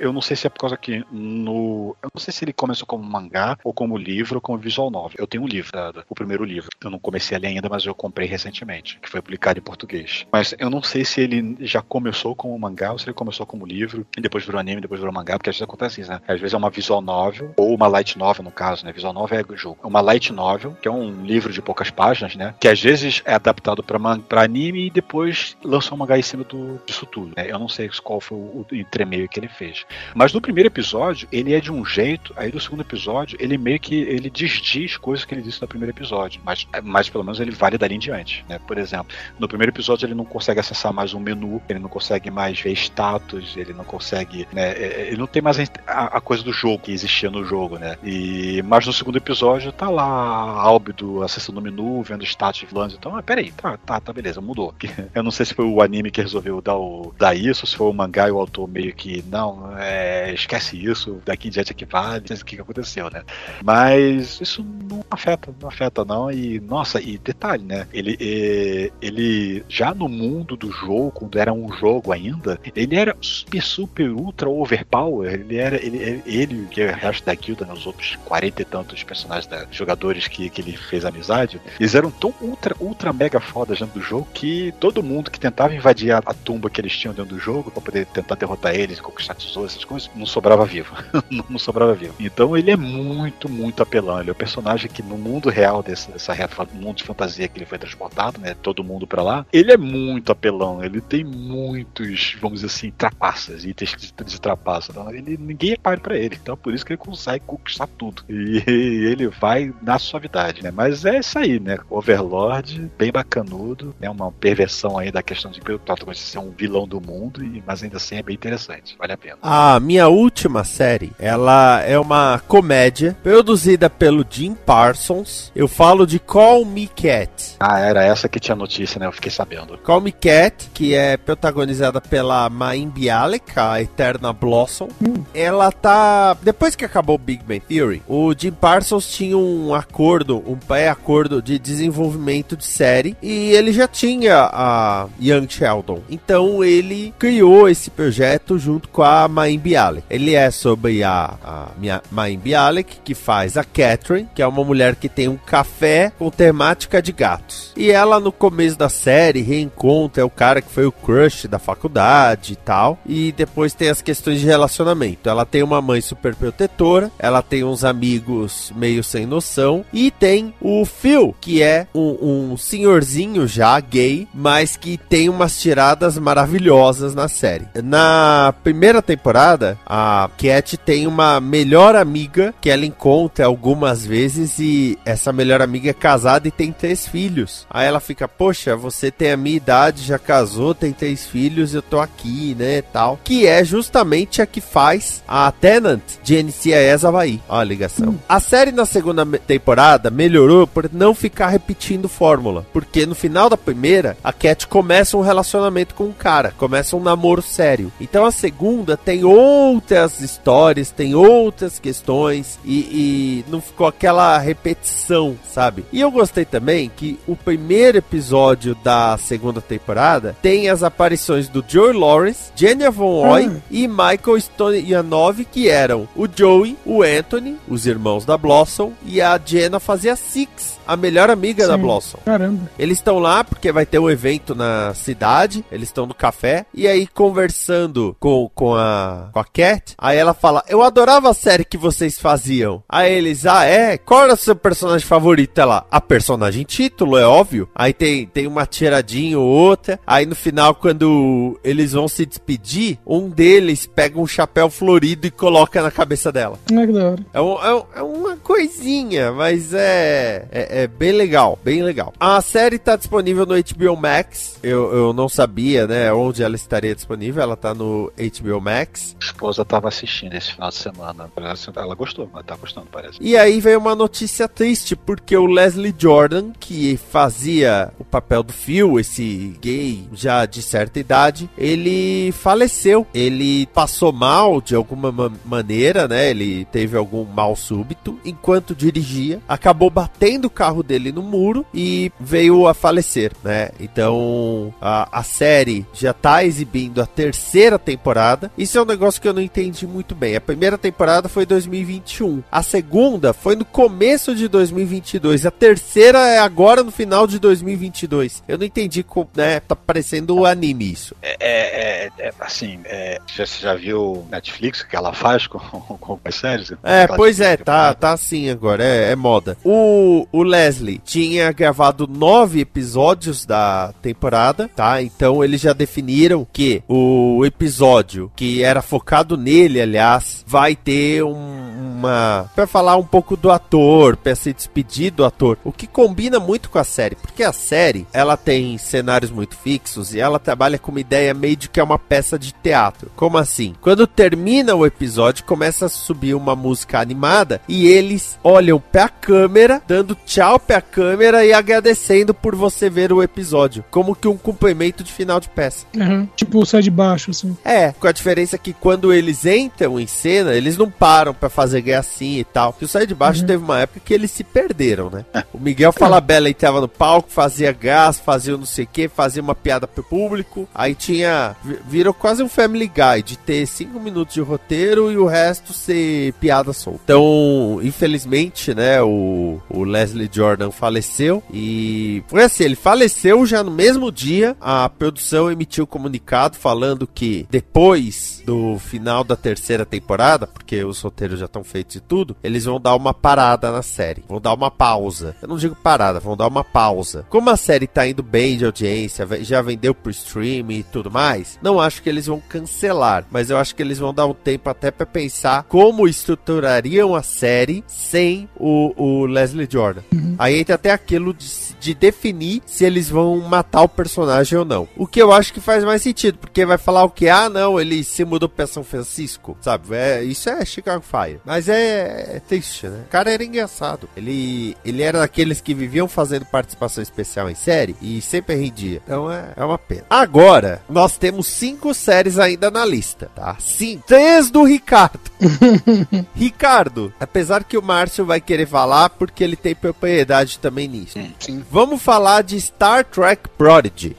Eu 0.00 0.12
não 0.12 0.20
sei 0.20 0.36
se 0.36 0.46
é 0.46 0.50
por 0.50 0.60
causa 0.60 0.76
que 0.76 1.04
no. 1.10 1.96
Eu 2.02 2.10
não 2.14 2.20
sei 2.20 2.32
se 2.32 2.44
ele 2.44 2.52
começou 2.52 2.86
como 2.86 3.02
mangá, 3.02 3.58
ou 3.64 3.72
como 3.72 3.96
livro, 3.96 4.36
ou 4.36 4.40
como 4.40 4.58
visual 4.68 4.90
novel. 4.90 5.16
Eu 5.18 5.26
tenho 5.26 5.42
um 5.42 5.46
livro, 5.46 5.70
o 6.08 6.14
primeiro 6.14 6.44
livro. 6.44 6.68
Eu 6.80 6.90
não 6.90 6.98
comecei 6.98 7.36
a 7.36 7.40
ler 7.40 7.48
ainda, 7.48 7.68
mas 7.68 7.84
eu 7.84 7.94
comprei 7.94 8.28
recentemente, 8.28 8.98
que 9.00 9.08
foi 9.08 9.20
publicado 9.20 9.58
em 9.58 9.62
português. 9.62 10.26
Mas 10.30 10.54
eu 10.58 10.70
não 10.70 10.82
sei 10.82 11.04
se 11.04 11.20
ele 11.20 11.56
já 11.60 11.82
começou 11.82 12.34
como 12.34 12.58
mangá, 12.58 12.92
ou 12.92 12.98
se 12.98 13.06
ele 13.06 13.14
começou 13.14 13.46
como 13.46 13.66
livro, 13.66 14.06
e 14.16 14.20
depois 14.20 14.44
virou 14.44 14.60
anime, 14.60 14.80
depois 14.80 15.00
virou 15.00 15.12
mangá, 15.12 15.36
porque 15.36 15.50
às 15.50 15.56
vezes 15.56 15.62
acontece 15.62 16.00
isso, 16.00 16.10
né? 16.10 16.20
Às 16.28 16.40
vezes 16.40 16.54
é 16.54 16.56
uma 16.56 16.70
visual 16.70 17.00
novel, 17.00 17.52
ou 17.56 17.74
uma 17.74 17.88
light 17.88 18.18
novel, 18.18 18.44
no 18.44 18.50
caso, 18.50 18.84
né? 18.84 18.92
Visual 18.92 19.12
novel 19.12 19.40
é 19.40 19.56
jogo. 19.56 19.78
Uma 19.82 20.00
light 20.00 20.32
novel, 20.32 20.76
que 20.80 20.86
é 20.86 20.90
um 20.90 21.24
livro 21.24 21.52
de 21.52 21.62
poucas 21.62 21.90
páginas, 21.90 22.36
né? 22.36 22.54
Que 22.60 22.68
às 22.68 22.80
vezes 22.80 23.22
é 23.24 23.34
adaptado 23.34 23.82
para 23.82 24.42
anime 24.42 24.86
e 24.86 24.90
depois 24.90 25.56
lançou 25.64 25.96
um 25.96 25.98
mangá 25.98 26.18
em 26.18 26.22
cima 26.22 26.44
do, 26.44 26.80
disso 26.86 27.06
tudo. 27.06 27.32
Né? 27.36 27.50
Eu 27.50 27.58
não 27.58 27.68
sei 27.68 27.88
qual 28.02 28.20
foi 28.20 28.36
o, 28.36 28.66
o 28.70 28.74
entremeio 28.74 29.28
que 29.28 29.40
ele 29.40 29.48
fez. 29.48 29.86
Mas 30.14 30.32
no 30.32 30.40
primeiro 30.40 30.68
episódio, 30.68 31.28
ele 31.32 31.54
é 31.54 31.60
de 31.60 31.72
um 31.72 31.84
jeito, 31.84 32.32
aí 32.36 32.52
no 32.52 32.60
segundo 32.60 32.82
episódio, 32.82 33.36
ele 33.40 33.56
meio 33.56 33.80
que 33.80 33.94
ele 33.94 34.30
desdiz 34.60 34.96
coisas 34.96 35.24
que 35.24 35.34
ele 35.34 35.42
disse 35.42 35.60
no 35.60 35.68
primeiro 35.68 35.94
episódio. 35.94 36.40
Mas, 36.44 36.66
mas 36.82 37.08
pelo 37.08 37.24
menos 37.24 37.40
ele 37.40 37.50
vale 37.50 37.78
dali 37.78 37.94
em 37.94 37.98
diante. 37.98 38.44
Né? 38.48 38.58
Por 38.58 38.78
exemplo, 38.78 39.14
no 39.38 39.48
primeiro 39.48 39.72
episódio 39.72 40.06
ele 40.06 40.14
não 40.14 40.24
consegue 40.24 40.60
acessar 40.60 40.92
mais 40.92 41.14
um 41.14 41.20
menu, 41.20 41.62
ele 41.68 41.78
não 41.78 41.88
consegue 41.88 42.30
mais 42.30 42.60
ver 42.60 42.72
status, 42.72 43.56
ele 43.56 43.72
não 43.72 43.84
consegue. 43.84 44.46
Né? 44.52 44.72
É, 44.72 44.86
é, 44.86 45.08
ele 45.08 45.16
não 45.16 45.26
tem 45.26 45.42
mais 45.42 45.58
a, 45.86 46.18
a 46.18 46.20
coisa 46.20 46.42
do 46.42 46.52
jogo 46.52 46.80
que 46.80 46.92
existia 46.92 47.30
no 47.30 47.44
jogo, 47.44 47.78
né? 47.78 47.96
E, 48.02 48.62
mas 48.62 48.86
no 48.86 48.92
segundo 48.92 49.16
episódio 49.16 49.72
tá 49.72 49.88
lá 49.88 50.04
Albedo 50.04 51.22
acessando 51.22 51.60
o 51.60 51.62
menu, 51.62 52.02
vendo 52.02 52.24
status 52.24 52.60
de 52.60 52.66
vilões. 52.66 52.94
Então, 52.94 53.16
ah, 53.16 53.22
peraí, 53.22 53.52
tá, 53.52 53.76
tá, 53.78 54.00
tá, 54.00 54.12
beleza, 54.12 54.40
mudou. 54.40 54.74
Eu 55.14 55.22
não 55.22 55.30
sei 55.30 55.46
se 55.46 55.54
foi 55.54 55.64
o 55.64 55.80
anime 55.82 56.10
que 56.10 56.20
resolveu 56.20 56.60
dar, 56.60 56.76
o, 56.76 57.14
dar 57.18 57.34
isso, 57.34 57.66
se 57.66 57.76
foi 57.76 57.88
o 57.88 57.92
mangá 57.92 58.28
e 58.28 58.30
o 58.30 58.38
autor 58.38 58.68
meio 58.68 58.94
que, 58.94 59.24
não, 59.28 59.76
é, 59.76 60.32
esquece 60.32 60.76
isso, 60.82 61.20
daqui 61.24 61.48
em 61.48 61.50
diante 61.50 61.72
é 61.72 61.74
que 61.74 61.84
vale, 61.84 62.18
o 62.18 62.44
que, 62.44 62.56
que 62.56 62.60
aconteceu, 62.60 63.10
né? 63.10 63.22
Mas 63.62 64.40
isso 64.48 64.66
não 64.90 65.04
afeta, 65.10 65.54
não 65.60 65.68
afeta 65.68 66.04
não. 66.04 66.30
E, 66.30 66.58
nossa, 66.60 67.00
e 67.00 67.18
detalhe, 67.18 67.64
né? 67.64 67.86
Ele, 67.92 68.92
ele 69.00 69.64
já 69.68 69.94
no 69.94 70.08
mundo 70.08 70.56
do 70.56 70.70
jogo, 70.72 71.10
quando 71.10 71.38
era 71.38 71.52
um 71.52 71.70
jogo 71.72 72.12
ainda, 72.12 72.58
ele 72.74 72.96
era 72.96 73.16
super, 73.20 73.62
super, 73.62 74.10
ultra 74.10 74.48
overpower. 74.48 75.34
Ele 75.34 75.56
era, 75.56 75.76
ele, 75.76 76.22
ele 76.26 76.66
que 76.70 76.80
é 76.80 76.90
o 76.90 76.94
resto 76.94 77.24
da 77.24 77.34
guilda, 77.34 77.66
né, 77.66 77.72
os 77.72 77.86
outros 77.86 78.16
40 78.24 78.62
e 78.62 78.64
tantos 78.64 79.02
personagens, 79.02 79.46
da, 79.46 79.66
jogadores 79.70 80.26
que, 80.26 80.48
que 80.48 80.60
ele 80.60 80.76
fez 80.76 81.04
amizade, 81.04 81.60
eles 81.78 81.94
eram 81.94 82.10
tão 82.10 82.34
ultra, 82.40 82.74
ultra 82.80 83.12
mega 83.12 83.40
fodas 83.40 83.78
dentro 83.78 83.98
do 83.98 84.04
jogo 84.04 84.26
que 84.32 84.72
todo 84.80 85.02
mundo 85.02 85.30
que 85.30 85.38
tentava 85.38 85.74
invadir 85.74 86.12
a, 86.12 86.18
a 86.18 86.34
tumba 86.34 86.70
que 86.70 86.80
eles 86.80 86.96
tinham 86.96 87.14
dentro 87.14 87.36
do 87.36 87.38
jogo 87.38 87.70
para 87.70 87.82
poder 87.82 88.06
tentar 88.06 88.34
derrotar 88.36 88.74
eles, 88.74 89.00
conquistar 89.00 89.34
tesouros, 89.34 89.72
essas 89.72 89.84
coisas, 89.84 90.10
não 90.14 90.26
sobrava 90.26 90.64
vivo. 90.64 90.94
não 91.48 91.58
sobrava 91.58 91.94
vivo. 91.94 92.14
Então 92.18 92.56
ele 92.56 92.70
é 92.70 92.76
muito, 92.76 93.48
muito 93.48 93.82
apelão. 93.82 94.20
Ele 94.20 94.30
é 94.30 94.32
personagem 94.38 94.90
que 94.90 95.02
no 95.02 95.18
mundo 95.18 95.50
real 95.50 95.82
desse, 95.82 96.10
dessa 96.10 96.32
mundo 96.72 96.96
de 96.96 97.04
fantasia 97.04 97.48
que 97.48 97.58
ele 97.58 97.66
foi 97.66 97.78
transportado, 97.78 98.40
né? 98.40 98.54
Todo 98.62 98.84
mundo 98.84 99.06
para 99.06 99.22
lá, 99.22 99.46
ele 99.52 99.72
é 99.72 99.76
muito 99.76 100.30
apelão. 100.30 100.82
Ele 100.82 101.00
tem 101.00 101.24
muitos, 101.24 102.36
vamos 102.40 102.60
dizer 102.60 102.66
assim, 102.66 102.90
trapaças, 102.90 103.64
itens 103.64 103.94
de, 103.96 104.40
trapaça. 104.40 104.92
Então, 104.92 105.10
ele, 105.12 105.36
ninguém 105.36 105.72
é 105.72 105.76
pai 105.76 105.96
para 105.96 106.16
ele. 106.16 106.38
Então 106.40 106.56
por 106.56 106.72
isso 106.72 106.84
que 106.84 106.92
ele 106.92 106.98
consegue 106.98 107.44
conquistar 107.46 107.88
tudo. 107.98 108.22
E 108.28 108.62
ele 108.66 109.28
vai 109.28 109.72
na 109.82 109.98
suavidade, 109.98 110.62
né? 110.62 110.70
Mas 110.70 111.04
é 111.04 111.18
isso 111.18 111.38
aí, 111.38 111.58
né? 111.58 111.78
Overlord, 111.90 112.90
bem 112.96 113.10
bacanudo, 113.10 113.94
é 114.00 114.04
né? 114.04 114.10
uma 114.10 114.30
perversão 114.30 114.98
aí 114.98 115.10
da 115.10 115.22
questão 115.22 115.50
de 115.50 115.60
protagonista 115.60 116.24
ser 116.24 116.38
um 116.38 116.50
vilão 116.50 116.86
do 116.86 117.00
mundo, 117.00 117.40
mas 117.66 117.82
ainda 117.82 117.96
assim 117.96 118.16
é 118.16 118.22
bem 118.22 118.34
interessante, 118.34 118.96
vale 118.98 119.12
a 119.12 119.16
pena. 119.16 119.38
A 119.42 119.80
minha 119.80 120.08
última 120.08 120.64
série, 120.64 121.12
ela 121.18 121.80
é 121.82 121.98
uma 121.98 122.40
comédia 122.46 123.16
produzida 123.22 123.88
pelo 123.88 124.17
Jim 124.28 124.54
Parsons. 124.54 125.52
Eu 125.54 125.68
falo 125.68 126.06
de 126.06 126.18
Call 126.18 126.64
Me 126.64 126.86
Cat. 126.86 127.56
Ah, 127.60 127.78
era 127.78 128.04
essa 128.04 128.28
que 128.28 128.40
tinha 128.40 128.56
notícia, 128.56 128.98
né? 128.98 129.06
Eu 129.06 129.12
fiquei 129.12 129.30
sabendo. 129.30 129.78
Call 129.78 130.00
Me 130.00 130.12
Cat, 130.12 130.70
que 130.72 130.94
é 130.94 131.16
protagonizada 131.16 132.00
pela 132.00 132.48
Maim 132.48 132.88
Bialik, 132.88 133.52
a 133.56 133.80
Eterna 133.80 134.32
Blossom. 134.32 134.88
Hum. 135.02 135.24
Ela 135.34 135.70
tá. 135.70 136.36
Depois 136.42 136.74
que 136.74 136.84
acabou 136.84 137.16
o 137.16 137.18
Big 137.18 137.42
Bang 137.44 137.60
Theory, 137.60 138.02
o 138.06 138.34
Jim 138.36 138.52
Parsons 138.52 139.10
tinha 139.10 139.36
um 139.36 139.74
acordo, 139.74 140.42
um 140.46 140.56
pré-acordo 140.56 141.42
de 141.42 141.58
desenvolvimento 141.58 142.56
de 142.56 142.64
série 142.64 143.16
e 143.22 143.50
ele 143.50 143.72
já 143.72 143.86
tinha 143.86 144.48
a 144.52 145.06
Young 145.20 145.48
Sheldon. 145.48 146.02
Então 146.08 146.62
ele 146.62 147.12
criou 147.18 147.68
esse 147.68 147.90
projeto 147.90 148.58
junto 148.58 148.88
com 148.88 149.02
a 149.02 149.26
Maim 149.28 149.58
Bialik. 149.58 150.04
Ele 150.08 150.34
é 150.34 150.50
sobre 150.50 151.02
a, 151.02 151.34
a 151.42 151.68
minha 151.78 152.02
Maim 152.10 152.38
Bialik, 152.38 153.00
que 153.04 153.14
faz 153.14 153.56
a 153.56 153.64
Catherine, 154.08 154.28
que 154.34 154.42
é 154.42 154.46
uma 154.46 154.64
mulher 154.64 154.96
que 154.96 155.08
tem 155.08 155.28
um 155.28 155.36
café 155.36 156.10
com 156.18 156.30
temática 156.30 157.02
de 157.02 157.12
gatos. 157.12 157.72
E 157.76 157.90
ela 157.90 158.18
no 158.18 158.32
começo 158.32 158.78
da 158.78 158.88
série 158.88 159.42
reencontra 159.42 160.24
o 160.24 160.30
cara 160.30 160.62
que 160.62 160.70
foi 160.70 160.86
o 160.86 160.92
crush 160.92 161.46
da 161.46 161.58
faculdade 161.58 162.54
e 162.54 162.56
tal. 162.56 162.98
E 163.06 163.32
depois 163.32 163.74
tem 163.74 163.88
as 163.88 164.00
questões 164.00 164.40
de 164.40 164.46
relacionamento. 164.46 165.28
Ela 165.28 165.44
tem 165.44 165.62
uma 165.62 165.82
mãe 165.82 166.00
super 166.00 166.34
protetora, 166.34 167.10
ela 167.18 167.42
tem 167.42 167.62
uns 167.62 167.84
amigos 167.84 168.72
meio 168.74 169.04
sem 169.04 169.26
noção 169.26 169.84
e 169.92 170.10
tem 170.10 170.54
o 170.60 170.84
Phil, 170.84 171.34
que 171.40 171.62
é 171.62 171.86
um, 171.94 172.52
um 172.52 172.56
senhorzinho 172.56 173.46
já 173.46 173.78
gay, 173.80 174.26
mas 174.32 174.76
que 174.76 174.96
tem 174.96 175.28
umas 175.28 175.60
tiradas 175.60 176.18
maravilhosas 176.18 177.14
na 177.14 177.28
série. 177.28 177.68
Na 177.82 178.54
primeira 178.62 179.02
temporada, 179.02 179.78
a 179.86 180.30
Cat 180.38 180.76
tem 180.78 181.06
uma 181.06 181.40
melhor 181.40 181.96
amiga 181.96 182.54
que 182.60 182.70
ela 182.70 182.86
encontra 182.86 183.46
algumas 183.46 183.97
vezes 184.04 184.58
e 184.58 184.98
essa 185.04 185.32
melhor 185.32 185.60
amiga 185.60 185.90
é 185.90 185.94
casada 185.94 186.48
e 186.48 186.50
tem 186.50 186.72
três 186.72 187.06
filhos. 187.06 187.66
Aí 187.70 187.86
ela 187.86 188.00
fica, 188.00 188.26
poxa, 188.26 188.76
você 188.76 189.10
tem 189.10 189.32
a 189.32 189.36
minha 189.36 189.56
idade, 189.56 190.04
já 190.04 190.18
casou, 190.18 190.74
tem 190.74 190.92
três 190.92 191.26
filhos, 191.26 191.74
eu 191.74 191.82
tô 191.82 192.00
aqui, 192.00 192.54
né, 192.58 192.82
tal. 192.82 193.18
Que 193.22 193.46
é 193.46 193.62
justamente 193.64 194.40
a 194.40 194.46
que 194.46 194.60
faz 194.60 195.22
a 195.28 195.50
Tenant 195.52 196.02
de 196.22 196.42
NCIS 196.42 197.04
Havaí. 197.04 197.40
Ó 197.48 197.58
a 197.58 197.64
ligação. 197.64 198.10
Hum. 198.10 198.18
A 198.28 198.40
série 198.40 198.72
na 198.72 198.86
segunda 198.86 199.26
temporada 199.38 200.10
melhorou 200.10 200.66
por 200.66 200.88
não 200.92 201.14
ficar 201.14 201.48
repetindo 201.48 202.08
fórmula. 202.08 202.66
Porque 202.72 203.04
no 203.04 203.14
final 203.14 203.50
da 203.50 203.56
primeira, 203.56 204.16
a 204.22 204.32
Cat 204.32 204.66
começa 204.66 205.16
um 205.16 205.22
relacionamento 205.22 205.94
com 205.94 206.04
um 206.04 206.12
cara, 206.12 206.52
começa 206.56 206.96
um 206.96 207.02
namoro 207.02 207.42
sério. 207.42 207.92
Então 208.00 208.24
a 208.24 208.30
segunda 208.30 208.96
tem 208.96 209.24
outras 209.24 210.20
histórias, 210.20 210.90
tem 210.90 211.14
outras 211.14 211.78
questões 211.78 212.58
e, 212.64 212.78
e 212.78 213.44
não 213.48 213.60
ficou 213.60 213.86
aquela 213.88 214.38
repetição, 214.38 215.36
sabe? 215.44 215.84
E 215.92 216.00
eu 216.00 216.10
gostei 216.10 216.44
também 216.44 216.90
que 216.94 217.18
o 217.26 217.34
primeiro 217.34 217.98
episódio 217.98 218.74
da 218.76 219.16
segunda 219.18 219.60
temporada 219.60 220.36
tem 220.40 220.68
as 220.68 220.82
aparições 220.82 221.48
do 221.48 221.64
Joey 221.66 221.96
Lawrence, 221.96 222.52
Jenny 222.54 222.88
Von 222.90 223.28
Oy 223.28 223.48
hum. 223.48 223.60
e 223.70 223.88
Michael 223.88 224.36
Stoyanov, 224.36 225.44
que 225.44 225.68
eram 225.68 226.08
o 226.14 226.26
Joey, 226.32 226.76
o 226.84 227.02
Anthony, 227.02 227.56
os 227.68 227.86
irmãos 227.86 228.24
da 228.24 228.36
Blossom, 228.36 228.92
e 229.04 229.20
a 229.20 229.40
Jenna 229.44 229.80
fazia 229.80 230.16
Six, 230.16 230.78
a 230.86 230.96
melhor 230.96 231.30
amiga 231.30 231.64
Sim. 231.64 231.68
da 231.68 231.76
Blossom. 231.76 232.18
Caramba. 232.24 232.70
Eles 232.78 232.98
estão 232.98 233.18
lá 233.18 233.42
porque 233.44 233.72
vai 233.72 233.86
ter 233.86 233.98
um 233.98 234.10
evento 234.10 234.54
na 234.54 234.94
cidade, 234.94 235.64
eles 235.70 235.88
estão 235.88 236.06
no 236.06 236.14
café, 236.14 236.66
e 236.72 236.86
aí 236.86 237.06
conversando 237.06 238.16
com, 238.20 238.50
com, 238.54 238.74
a, 238.74 239.28
com 239.32 239.38
a 239.38 239.44
Cat, 239.44 239.94
aí 239.98 240.16
ela 240.16 240.34
fala, 240.34 240.62
eu 240.68 240.82
adorava 240.82 241.30
a 241.30 241.34
série 241.34 241.64
que 241.64 241.76
vocês 241.76 242.18
faziam. 242.18 242.82
Aí 242.88 243.12
eles, 243.12 243.46
ah 243.46 243.64
é? 243.64 243.77
Qual 244.04 244.24
era 244.24 244.34
o 244.34 244.36
seu 244.36 244.54
personagem 244.56 245.06
favorito? 245.06 245.58
Ela, 245.58 245.86
a 245.90 246.00
personagem 246.00 246.64
título, 246.64 247.16
é 247.16 247.26
óbvio. 247.26 247.68
Aí 247.74 247.92
tem, 247.92 248.26
tem 248.26 248.46
uma 248.46 248.66
tiradinha 248.66 249.38
ou 249.38 249.46
outra, 249.46 249.98
aí 250.06 250.26
no 250.26 250.34
final, 250.34 250.74
quando 250.74 251.58
eles 251.62 251.92
vão 251.92 252.08
se 252.08 252.24
despedir, 252.26 252.98
um 253.06 253.28
deles 253.28 253.86
pega 253.86 254.20
um 254.20 254.26
chapéu 254.26 254.68
florido 254.70 255.26
e 255.26 255.30
coloca 255.30 255.82
na 255.82 255.90
cabeça 255.90 256.30
dela. 256.32 256.58
Ah, 256.72 256.86
que 256.86 256.92
da 256.92 257.10
hora. 257.10 257.26
É, 257.32 257.40
um- 257.40 257.62
é 257.64 257.74
um- 257.74 257.84
é 257.96 258.02
uma 258.02 258.36
coisinha, 258.36 259.32
mas 259.32 259.72
é, 259.74 260.46
é, 260.50 260.82
é 260.82 260.86
bem 260.86 261.12
legal, 261.12 261.58
bem 261.64 261.82
legal. 261.82 262.12
A 262.18 262.40
série 262.40 262.78
tá 262.78 262.96
disponível 262.96 263.46
no 263.46 263.54
HBO 263.54 263.96
Max. 263.96 264.58
Eu, 264.62 264.92
eu 264.94 265.12
não 265.12 265.28
sabia, 265.28 265.86
né, 265.86 266.12
onde 266.12 266.42
ela 266.42 266.56
estaria 266.56 266.94
disponível. 266.94 267.42
Ela 267.42 267.56
tá 267.56 267.72
no 267.74 268.12
HBO 268.18 268.60
Max. 268.60 269.16
A 269.20 269.24
esposa 269.24 269.64
tava 269.64 269.88
assistindo 269.88 270.34
esse 270.34 270.52
final 270.52 270.68
de 270.70 270.74
semana. 270.76 271.30
Ela 271.76 271.94
gostou, 271.94 272.28
ela 272.32 272.42
tá 272.42 272.56
gostando, 272.56 272.86
parece. 272.90 273.18
E 273.20 273.36
aí 273.36 273.60
veio 273.68 273.78
uma 273.80 273.94
notícia 273.94 274.48
triste, 274.48 274.96
porque 274.96 275.36
o 275.36 275.44
Leslie 275.44 275.94
Jordan, 275.96 276.52
que 276.58 276.96
fazia 276.96 277.92
o 277.98 278.04
papel 278.04 278.42
do 278.42 278.50
Phil, 278.50 278.98
esse 278.98 279.58
gay 279.60 280.08
já 280.10 280.46
de 280.46 280.62
certa 280.62 280.98
idade, 280.98 281.50
ele 281.58 282.32
faleceu. 282.32 283.06
Ele 283.12 283.66
passou 283.66 284.10
mal 284.10 284.62
de 284.62 284.74
alguma 284.74 285.12
ma- 285.12 285.30
maneira, 285.44 286.08
né? 286.08 286.30
Ele 286.30 286.64
teve 286.72 286.96
algum 286.96 287.26
mal 287.26 287.54
súbito 287.54 288.18
enquanto 288.24 288.74
dirigia, 288.74 289.38
acabou 289.46 289.90
batendo 289.90 290.46
o 290.46 290.50
carro 290.50 290.82
dele 290.82 291.12
no 291.12 291.20
muro 291.22 291.66
e 291.74 292.10
veio 292.18 292.66
a 292.66 292.72
falecer, 292.72 293.32
né? 293.44 293.68
Então 293.78 294.72
a, 294.80 295.18
a 295.20 295.22
série 295.22 295.84
já 295.92 296.14
tá 296.14 296.42
exibindo 296.42 297.02
a 297.02 297.06
terceira 297.06 297.78
temporada. 297.78 298.50
Isso 298.56 298.78
é 298.78 298.82
um 298.82 298.86
negócio 298.86 299.20
que 299.20 299.28
eu 299.28 299.34
não 299.34 299.42
entendi 299.42 299.86
muito 299.86 300.14
bem. 300.14 300.36
A 300.36 300.40
primeira 300.40 300.78
temporada 300.78 301.28
foi 301.28 301.44
2021. 301.44 302.42
A 302.50 302.62
segunda 302.62 303.34
foi 303.34 303.57
no 303.58 303.64
começo 303.64 304.34
de 304.34 304.48
2022. 304.48 305.44
A 305.44 305.50
terceira 305.50 306.18
é 306.28 306.38
agora 306.38 306.82
no 306.82 306.90
final 306.90 307.26
de 307.26 307.38
2022. 307.38 308.42
Eu 308.48 308.56
não 308.58 308.64
entendi 308.64 309.02
como, 309.02 309.28
né? 309.36 309.60
Tá 309.60 309.74
parecendo 309.76 310.34
o 310.36 310.46
anime 310.46 310.90
isso. 310.92 311.14
É, 311.22 311.36
é- 311.40 312.10
é- 312.18 312.32
assim, 312.40 312.78
é, 312.84 313.20
já, 313.26 313.44
você 313.44 313.62
já 313.62 313.74
viu 313.74 314.26
Netflix, 314.30 314.82
que 314.82 314.94
ela 314.96 315.12
faz 315.12 315.46
com, 315.46 315.58
com 315.98 316.18
as 316.24 316.34
séries? 316.34 316.72
É, 316.82 317.06
pois 317.08 317.40
é, 317.40 317.56
tá, 317.56 317.92
tá 317.94 318.12
assim 318.12 318.48
agora, 318.50 318.84
é, 318.84 319.10
é 319.12 319.16
moda. 319.16 319.56
O, 319.64 320.26
o 320.32 320.42
Leslie 320.42 321.00
tinha 321.04 321.50
gravado 321.52 322.06
nove 322.06 322.60
episódios 322.60 323.44
da 323.44 323.92
temporada, 324.00 324.68
tá? 324.74 325.02
Então 325.02 325.42
eles 325.42 325.60
já 325.60 325.72
definiram 325.72 326.46
que 326.52 326.82
o 326.88 327.44
episódio 327.44 328.30
que 328.36 328.62
era 328.62 328.80
focado 328.82 329.36
nele, 329.36 329.80
aliás, 329.80 330.44
vai 330.46 330.76
ter 330.76 331.22
um- 331.24 331.88
uma. 331.98 332.48
Pra 332.54 332.66
falar 332.66 332.96
um 332.96 333.02
pouco 333.04 333.36
do 333.36 333.47
ator, 333.50 334.16
pra 334.16 334.34
se 334.34 334.52
despedir 334.52 335.10
do 335.12 335.24
ator. 335.24 335.58
O 335.64 335.72
que 335.72 335.86
combina 335.86 336.38
muito 336.38 336.70
com 336.70 336.78
a 336.78 336.84
série, 336.84 337.16
porque 337.16 337.42
a 337.42 337.52
série 337.52 338.06
ela 338.12 338.36
tem 338.36 338.78
cenários 338.78 339.30
muito 339.30 339.56
fixos 339.56 340.14
e 340.14 340.20
ela 340.20 340.38
trabalha 340.38 340.78
com 340.78 340.90
uma 340.90 341.00
ideia 341.00 341.34
meio 341.34 341.56
de 341.56 341.68
que 341.68 341.80
é 341.80 341.82
uma 341.82 341.98
peça 341.98 342.38
de 342.38 342.52
teatro. 342.52 343.10
Como 343.16 343.38
assim? 343.38 343.74
Quando 343.80 344.06
termina 344.06 344.74
o 344.74 344.86
episódio, 344.86 345.44
começa 345.44 345.86
a 345.86 345.88
subir 345.88 346.34
uma 346.34 346.54
música 346.54 347.00
animada 347.00 347.60
e 347.68 347.86
eles 347.86 348.38
olham 348.42 348.80
pra 348.80 349.08
câmera, 349.08 349.82
dando 349.86 350.16
tchau 350.26 350.58
pra 350.58 350.80
câmera 350.80 351.44
e 351.44 351.52
agradecendo 351.52 352.34
por 352.34 352.54
você 352.54 352.88
ver 352.90 353.12
o 353.12 353.22
episódio. 353.22 353.84
Como 353.90 354.14
que 354.14 354.28
um 354.28 354.36
cumprimento 354.36 355.02
de 355.02 355.12
final 355.12 355.40
de 355.40 355.48
peça. 355.48 355.86
Uhum. 355.96 356.28
Tipo, 356.36 356.64
sai 356.64 356.82
de 356.82 356.90
baixo, 356.90 357.30
assim. 357.30 357.56
É, 357.64 357.92
com 357.92 358.06
a 358.06 358.12
diferença 358.12 358.58
que 358.58 358.72
quando 358.72 359.12
eles 359.12 359.44
entram 359.44 359.98
em 359.98 360.06
cena, 360.06 360.54
eles 360.54 360.76
não 360.76 360.90
param 360.90 361.34
pra 361.34 361.48
fazer 361.48 361.80
gracinha 361.80 362.40
e 362.40 362.44
tal. 362.44 362.72
Que 362.72 362.84
o 362.84 362.88
Sai 362.88 363.06
de 363.06 363.14
Baixo 363.14 363.27
teve 363.36 363.62
uma 363.62 363.80
época 363.80 364.00
que 364.04 364.12
eles 364.14 364.30
se 364.30 364.42
perderam, 364.44 365.10
né? 365.10 365.24
O 365.52 365.58
Miguel 365.58 365.92
Falabella 365.92 366.48
entrava 366.50 366.80
no 366.80 366.88
palco, 366.88 367.28
fazia 367.30 367.72
gás, 367.72 368.18
fazia 368.18 368.56
não 368.56 368.64
sei 368.66 368.84
o 368.84 368.88
que, 368.88 369.08
fazia 369.08 369.42
uma 369.42 369.54
piada 369.54 369.86
pro 369.86 370.02
público. 370.02 370.68
Aí 370.74 370.94
tinha. 370.94 371.54
vi- 371.64 371.78
Virou 371.88 372.12
quase 372.14 372.42
um 372.42 372.48
Family 372.48 372.86
Guy 372.86 373.22
de 373.22 373.36
ter 373.38 373.66
cinco 373.66 373.98
minutos 374.00 374.34
de 374.34 374.40
roteiro 374.40 375.10
e 375.10 375.16
o 375.16 375.26
resto 375.26 375.72
ser 375.72 376.32
piada 376.34 376.72
solta. 376.72 377.00
Então, 377.04 377.80
infelizmente, 377.82 378.74
né, 378.74 379.02
o, 379.02 379.60
o 379.68 379.84
Leslie 379.84 380.28
Jordan 380.30 380.70
faleceu 380.70 381.42
e 381.52 382.22
foi 382.28 382.44
assim, 382.44 382.64
ele 382.64 382.76
faleceu 382.76 383.44
já 383.46 383.62
no 383.62 383.70
mesmo 383.70 384.10
dia, 384.12 384.56
a 384.60 384.88
produção 384.88 385.50
emitiu 385.50 385.84
um 385.84 385.86
comunicado 385.86 386.56
falando 386.56 387.06
que 387.06 387.46
depois 387.50 388.42
do 388.44 388.78
final 388.78 389.22
da 389.24 389.36
terceira 389.36 389.84
temporada, 389.84 390.46
porque 390.46 390.82
os 390.84 391.00
roteiros 391.00 391.38
já 391.40 391.46
estão 391.46 391.62
feitos 391.64 391.96
e 391.96 392.00
tudo, 392.00 392.36
eles 392.42 392.64
vão 392.64 392.80
dar 392.80 392.94
uma 392.94 393.12
parada 393.18 393.70
na 393.70 393.82
série, 393.82 394.24
vão 394.28 394.40
dar 394.40 394.54
uma 394.54 394.70
pausa. 394.70 395.36
Eu 395.42 395.48
não 395.48 395.56
digo 395.56 395.74
parada, 395.74 396.20
vão 396.20 396.36
dar 396.36 396.46
uma 396.46 396.64
pausa. 396.64 397.26
Como 397.28 397.50
a 397.50 397.56
série 397.56 397.86
tá 397.86 398.06
indo 398.06 398.22
bem 398.22 398.56
de 398.56 398.64
audiência, 398.64 399.26
já 399.42 399.60
vendeu 399.60 399.94
pro 399.94 400.10
stream 400.10 400.70
e 400.70 400.82
tudo 400.82 401.10
mais, 401.10 401.58
não 401.62 401.80
acho 401.80 402.02
que 402.02 402.08
eles 402.08 402.26
vão 402.26 402.40
cancelar, 402.40 403.24
mas 403.30 403.50
eu 403.50 403.58
acho 403.58 403.74
que 403.74 403.82
eles 403.82 403.98
vão 403.98 404.14
dar 404.14 404.26
um 404.26 404.34
tempo 404.34 404.70
até 404.70 404.90
pra 404.90 405.06
pensar 405.06 405.64
como 405.64 406.08
estruturariam 406.08 407.14
a 407.14 407.22
série 407.22 407.84
sem 407.86 408.48
o, 408.56 408.94
o 408.96 409.26
Leslie 409.26 409.68
Jordan. 409.70 410.02
Aí 410.38 410.60
entra 410.60 410.76
até 410.76 410.92
aquilo 410.92 411.34
de, 411.34 411.46
de 411.80 411.94
definir 411.94 412.62
se 412.66 412.84
eles 412.84 413.08
vão 413.10 413.38
matar 413.40 413.82
o 413.82 413.88
personagem 413.88 414.58
ou 414.58 414.64
não. 414.64 414.88
O 414.96 415.06
que 415.06 415.20
eu 415.20 415.32
acho 415.32 415.52
que 415.52 415.60
faz 415.60 415.84
mais 415.84 416.02
sentido, 416.02 416.38
porque 416.38 416.64
vai 416.64 416.78
falar 416.78 417.04
o 417.04 417.10
que? 417.10 417.28
Ah, 417.28 417.48
não, 417.48 417.80
ele 417.80 418.04
se 418.04 418.24
mudou 418.24 418.48
pra 418.48 418.66
São 418.66 418.84
Francisco, 418.84 419.56
sabe? 419.60 419.94
É, 419.94 420.22
isso 420.22 420.48
é 420.48 420.64
Chicago 420.64 421.02
Fire. 421.02 421.40
Mas 421.44 421.68
é, 421.68 422.36
é 422.36 422.40
triste, 422.40 422.86
né? 422.86 423.04
Cara 423.10 423.32
era 423.32 423.44
engraçado. 423.44 424.08
Ele, 424.16 424.76
ele 424.84 425.02
era 425.02 425.18
daqueles 425.18 425.60
que 425.60 425.74
viviam 425.74 426.08
fazendo 426.08 426.44
participação 426.44 427.02
especial 427.02 427.48
em 427.50 427.54
série 427.54 427.96
e 428.00 428.20
sempre 428.20 428.54
rendia. 428.54 429.00
Então 429.04 429.30
é, 429.30 429.52
é 429.56 429.64
uma 429.64 429.78
pena. 429.78 430.04
Agora, 430.10 430.82
nós 430.88 431.16
temos 431.16 431.46
cinco 431.46 431.94
séries 431.94 432.38
ainda 432.38 432.70
na 432.70 432.84
lista, 432.84 433.30
tá? 433.34 433.56
Sim, 433.58 434.02
três 434.06 434.50
do 434.50 434.64
Ricardo. 434.64 435.20
Ricardo, 436.34 437.12
apesar 437.18 437.64
que 437.64 437.78
o 437.78 437.82
Márcio 437.82 438.24
vai 438.24 438.40
querer 438.40 438.66
falar 438.66 439.10
porque 439.10 439.42
ele 439.42 439.56
tem 439.56 439.74
propriedade 439.74 440.58
também 440.58 440.88
nisso. 440.88 441.18
Sim. 441.40 441.64
Vamos 441.70 442.02
falar 442.02 442.42
de 442.42 442.60
Star 442.60 443.04
Trek 443.04 443.48
Prodigy. 443.56 444.16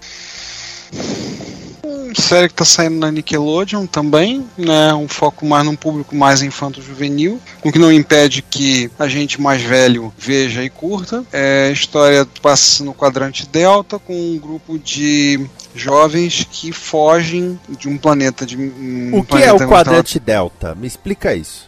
Série 2.16 2.48
que 2.48 2.54
tá 2.54 2.66
saindo 2.66 2.98
na 2.98 3.12
Nickelodeon 3.12 3.86
também, 3.86 4.46
né? 4.58 4.94
Um 4.94 5.08
foco 5.08 5.46
mais 5.46 5.66
num 5.66 5.76
público 5.76 6.16
mais 6.16 6.42
infanto-juvenil, 6.42 7.40
o 7.64 7.72
que 7.72 7.80
não 7.80 7.92
impede 7.92 8.42
que 8.42 8.90
a 8.98 9.08
gente 9.08 9.42
mais 9.42 9.62
velho 9.62 10.14
veja 10.18 10.64
e 10.64 10.70
curta. 10.70 11.24
É 11.32 11.68
a 11.70 11.72
história 11.72 12.28
passa 12.42 12.84
no 12.84 12.94
quadrante 12.94 13.48
Delta 13.48 14.00
com 14.00 14.14
um 14.14 14.38
grupo 14.38 14.78
de 14.78 15.46
jovens 15.76 16.48
que 16.50 16.72
fogem 16.72 17.60
de 17.70 17.88
um 17.88 17.98
planeta 17.98 18.46
de 18.46 18.58
um 18.58 19.20
o 19.20 19.24
que 19.24 19.38
é 19.38 19.48
planeta 19.48 19.66
o 19.66 19.70
quadrante 19.70 20.20
Delta? 20.20 20.76
Me 20.76 20.88
explica 20.88 21.34
isso. 21.34 21.68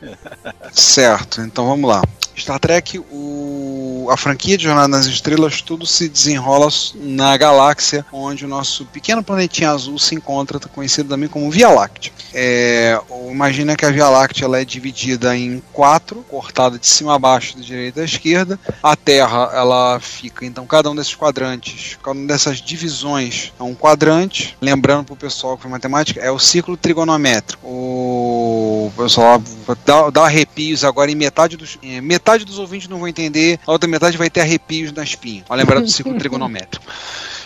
Certo, 0.72 1.42
então 1.42 1.68
vamos 1.68 1.90
lá. 1.90 2.02
Star 2.42 2.60
Trek, 2.60 3.00
o- 3.12 4.08
a 4.12 4.18
franquia 4.18 4.58
de 4.58 4.64
Jornada 4.64 4.88
nas 4.88 5.06
Estrelas, 5.06 5.62
tudo 5.62 5.86
se 5.86 6.10
desenrola 6.10 6.68
na 6.96 7.36
galáxia 7.38 8.06
onde 8.12 8.46
o 8.46 8.48
nosso 8.48 8.86
pequeno 8.86 9.24
planetinha 9.24 9.72
azul 9.72 9.98
se 10.00 10.16
encontra, 10.16 10.60
conhecido 10.60 11.10
também 11.10 11.30
como 11.30 11.50
Via 11.52 11.70
Láctea. 11.70 12.12
É, 12.34 13.00
imagina 13.30 13.76
que 13.76 13.86
a 13.86 13.92
Via 13.92 14.10
Láctea 14.10 14.46
ela 14.46 14.60
é 14.60 14.66
dividida 14.66 15.36
em 15.36 15.62
quatro, 15.74 16.26
cortada 16.30 16.78
de 16.80 16.88
cima 16.88 17.16
a 17.16 17.20
baixo, 17.20 17.58
da 17.58 17.64
direita 17.64 18.02
à 18.02 18.06
esquerda. 18.06 18.60
A 18.82 18.96
Terra, 18.96 19.52
ela 19.54 20.00
fica, 20.00 20.46
então, 20.46 20.66
cada 20.66 20.90
um 20.90 20.96
desses 20.96 21.16
quadrantes, 21.16 21.98
cada 22.04 22.18
uma 22.18 22.28
dessas 22.28 22.62
divisões 22.62 23.52
é 23.60 23.64
um 23.64 23.76
quadrante. 23.76 24.58
Lembrando 24.62 25.06
para 25.06 25.14
o 25.14 25.18
pessoal 25.18 25.56
que 25.56 25.64
foi 25.64 25.72
matemática, 25.72 26.20
é 26.22 26.32
o 26.32 26.40
ciclo 26.40 26.76
trigonométrico. 26.78 27.66
O 27.68 28.92
pessoal 28.98 29.42
dá, 29.86 30.10
dá 30.10 30.24
arrepios 30.26 30.84
agora 30.84 31.12
em 31.12 31.16
metade 31.16 31.56
dos. 31.58 31.78
em 31.84 32.02
metade 32.02 32.31
dos 32.40 32.58
ouvintes 32.60 32.88
não 32.88 33.00
vão 33.00 33.08
entender, 33.08 33.60
a 33.66 33.72
outra 33.72 33.90
metade 33.90 34.18
vai 34.18 34.30
ter 34.30 34.42
arrepios 34.42 34.92
na 34.92 35.04
espinha. 35.04 35.44
Ó, 35.50 35.56
lembrar 35.56 35.80
do 35.80 35.88
ciclo 35.88 36.14
trigonométrico. 36.20 36.86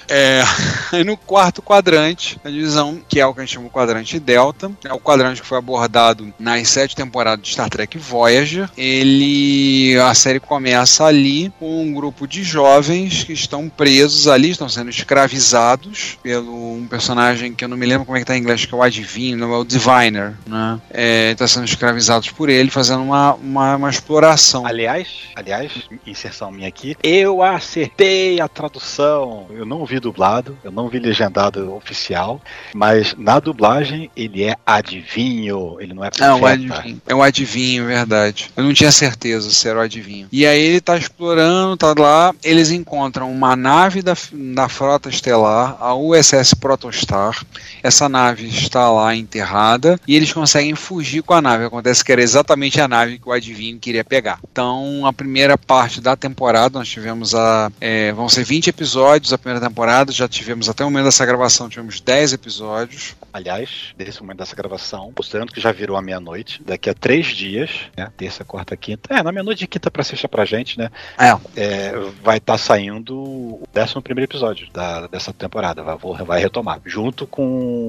É, 0.08 0.44
no 1.04 1.18
quarto 1.18 1.62
quadrante, 1.62 2.40
a 2.44 2.50
divisão, 2.50 3.00
que 3.08 3.20
é 3.20 3.26
o 3.26 3.34
que 3.34 3.40
a 3.40 3.44
gente 3.44 3.54
chama 3.54 3.68
de 3.68 3.72
quadrante 3.72 4.20
Delta, 4.20 4.72
é 4.84 4.94
o 4.94 5.00
quadrante 5.00 5.42
que 5.42 5.48
foi 5.48 5.58
abordado 5.58 6.34
nas 6.40 6.70
sete 6.70 6.96
temporadas 6.96 7.44
de 7.46 7.52
Star 7.52 7.70
Trek 7.70 7.98
Voyager. 7.98 8.70
Ele. 8.78 9.98
A 10.00 10.14
série 10.14 10.40
começa 10.40 11.06
ali 11.06 11.52
com 11.60 11.84
um 11.84 11.94
grupo 11.94 12.28
de 12.28 12.44
jovens 12.44 13.24
que 13.24 13.34
estão 13.34 13.70
presos 13.70 14.28
ali, 14.28 14.50
estão 14.50 14.70
sendo 14.70 14.90
escravizados 14.90 16.18
pelo 16.22 16.76
um 16.76 16.88
personagem 16.88 17.54
que 17.54 17.64
eu 17.64 17.70
não 17.70 17.78
me 17.78 17.86
lembro 17.86 18.06
como 18.06 18.18
é 18.18 18.20
que 18.20 18.26
tá 18.26 18.36
em 18.36 18.40
inglês, 18.40 18.66
que 18.66 18.74
é 18.74 18.78
o 18.78 18.84
Adivino, 18.84 19.54
é 19.54 19.58
o 19.58 19.64
Diviner, 19.64 20.34
né? 20.46 20.80
É, 20.92 21.32
está 21.32 21.48
sendo 21.48 21.66
escravizados 21.66 22.30
por 22.32 22.50
ele, 22.50 22.70
fazendo 22.70 23.02
uma, 23.02 23.34
uma, 23.34 23.76
uma 23.76 23.90
exploração. 23.90 24.66
Aliás, 24.66 25.08
aliás, 25.36 25.72
inserção 26.06 26.52
minha 26.52 26.68
aqui, 26.68 26.96
eu 27.04 27.42
acertei 27.42 28.40
a 28.40 28.48
tradução. 28.48 29.48
Eu 29.50 29.66
não 29.66 29.86
vi 29.86 29.95
vi 29.96 30.00
dublado, 30.00 30.58
eu 30.64 30.72
não 30.72 30.90
vi 30.90 31.00
legendado 31.00 31.74
oficial, 31.74 32.42
mas 32.74 33.16
na 33.18 33.40
dublagem 33.40 34.10
ele 34.16 34.44
é 34.44 34.56
adivinho, 34.66 35.78
ele 35.80 35.94
não 35.94 36.04
é 36.04 36.10
profeta. 36.10 36.32
É 36.32 36.36
um 36.36 36.46
adivinho, 36.46 37.02
é 37.08 37.16
um 37.16 37.24
adivinho, 37.24 37.86
verdade. 37.86 38.52
Eu 38.56 38.64
não 38.64 38.74
tinha 38.74 38.92
certeza 38.92 39.50
se 39.50 39.68
era 39.68 39.80
o 39.80 39.82
adivinho. 39.82 40.28
E 40.32 40.46
aí 40.46 40.62
ele 40.62 40.82
tá 40.82 40.98
explorando, 40.98 41.78
tá 41.78 41.94
lá, 41.98 42.34
eles 42.44 42.72
encontram 42.72 43.32
uma 43.32 43.56
nave 43.56 44.02
da, 44.02 44.16
da 44.34 44.68
frota 44.68 45.10
estelar, 45.10 45.78
a 45.80 45.96
USS 45.96 46.54
Protostar. 46.54 47.46
Essa 47.82 48.10
nave 48.10 48.48
está 48.48 48.90
lá 48.92 49.16
enterrada 49.16 50.00
e 50.08 50.16
eles 50.16 50.34
conseguem 50.34 50.76
fugir 50.76 51.24
com 51.24 51.34
a 51.34 51.42
nave. 51.42 51.66
Acontece 51.66 52.04
que 52.04 52.12
era 52.12 52.22
exatamente 52.22 52.82
a 52.82 52.88
nave 52.88 53.20
que 53.20 53.30
o 53.30 53.32
adivinho 53.32 53.80
queria 53.80 54.04
pegar. 54.04 54.40
Então, 54.52 55.06
a 55.06 55.14
primeira 55.14 55.58
parte 55.58 56.02
da 56.02 56.16
temporada, 56.16 56.80
nós 56.80 56.90
tivemos 56.90 57.34
a. 57.34 57.72
É, 57.80 58.12
vão 58.12 58.28
ser 58.28 58.44
20 58.44 58.68
episódios 58.68 59.32
a 59.32 59.38
primeira 59.38 59.66
temporada, 59.66 59.85
já 60.12 60.28
tivemos 60.28 60.70
até 60.70 60.84
o 60.84 60.88
momento 60.88 61.06
dessa 61.06 61.26
gravação, 61.26 61.70
tivemos 61.70 62.00
10 62.00 62.34
episódios. 62.34 63.16
Aliás, 63.32 63.94
nesse 63.98 64.22
momento 64.22 64.38
dessa 64.38 64.56
gravação, 64.56 65.12
considerando 65.14 65.52
que 65.52 65.60
já 65.60 65.72
virou 65.72 65.98
a 65.98 66.02
meia-noite, 66.02 66.62
daqui 66.64 66.90
a 66.90 66.94
três 66.94 67.28
dias, 67.28 67.72
né, 67.96 68.10
terça, 68.18 68.44
quarta, 68.44 68.78
quinta, 68.78 69.14
é, 69.14 69.22
na 69.22 69.32
meia-noite 69.32 69.60
de 69.60 69.68
quinta 69.68 69.92
pra 69.92 70.04
sexta 70.04 70.28
pra 70.28 70.46
gente, 70.46 70.78
né, 70.78 70.90
é. 71.18 71.36
é 71.56 71.94
vai 72.24 72.38
estar 72.38 72.54
tá 72.54 72.58
saindo 72.58 73.16
o 73.16 73.64
11 73.76 74.02
primeiro 74.02 74.30
episódio 74.30 74.68
da, 74.72 75.08
dessa 75.08 75.34
temporada, 75.34 75.84
vai, 75.84 75.98
vai 76.26 76.40
retomar, 76.40 76.80
junto 76.86 77.28
com 77.28 77.44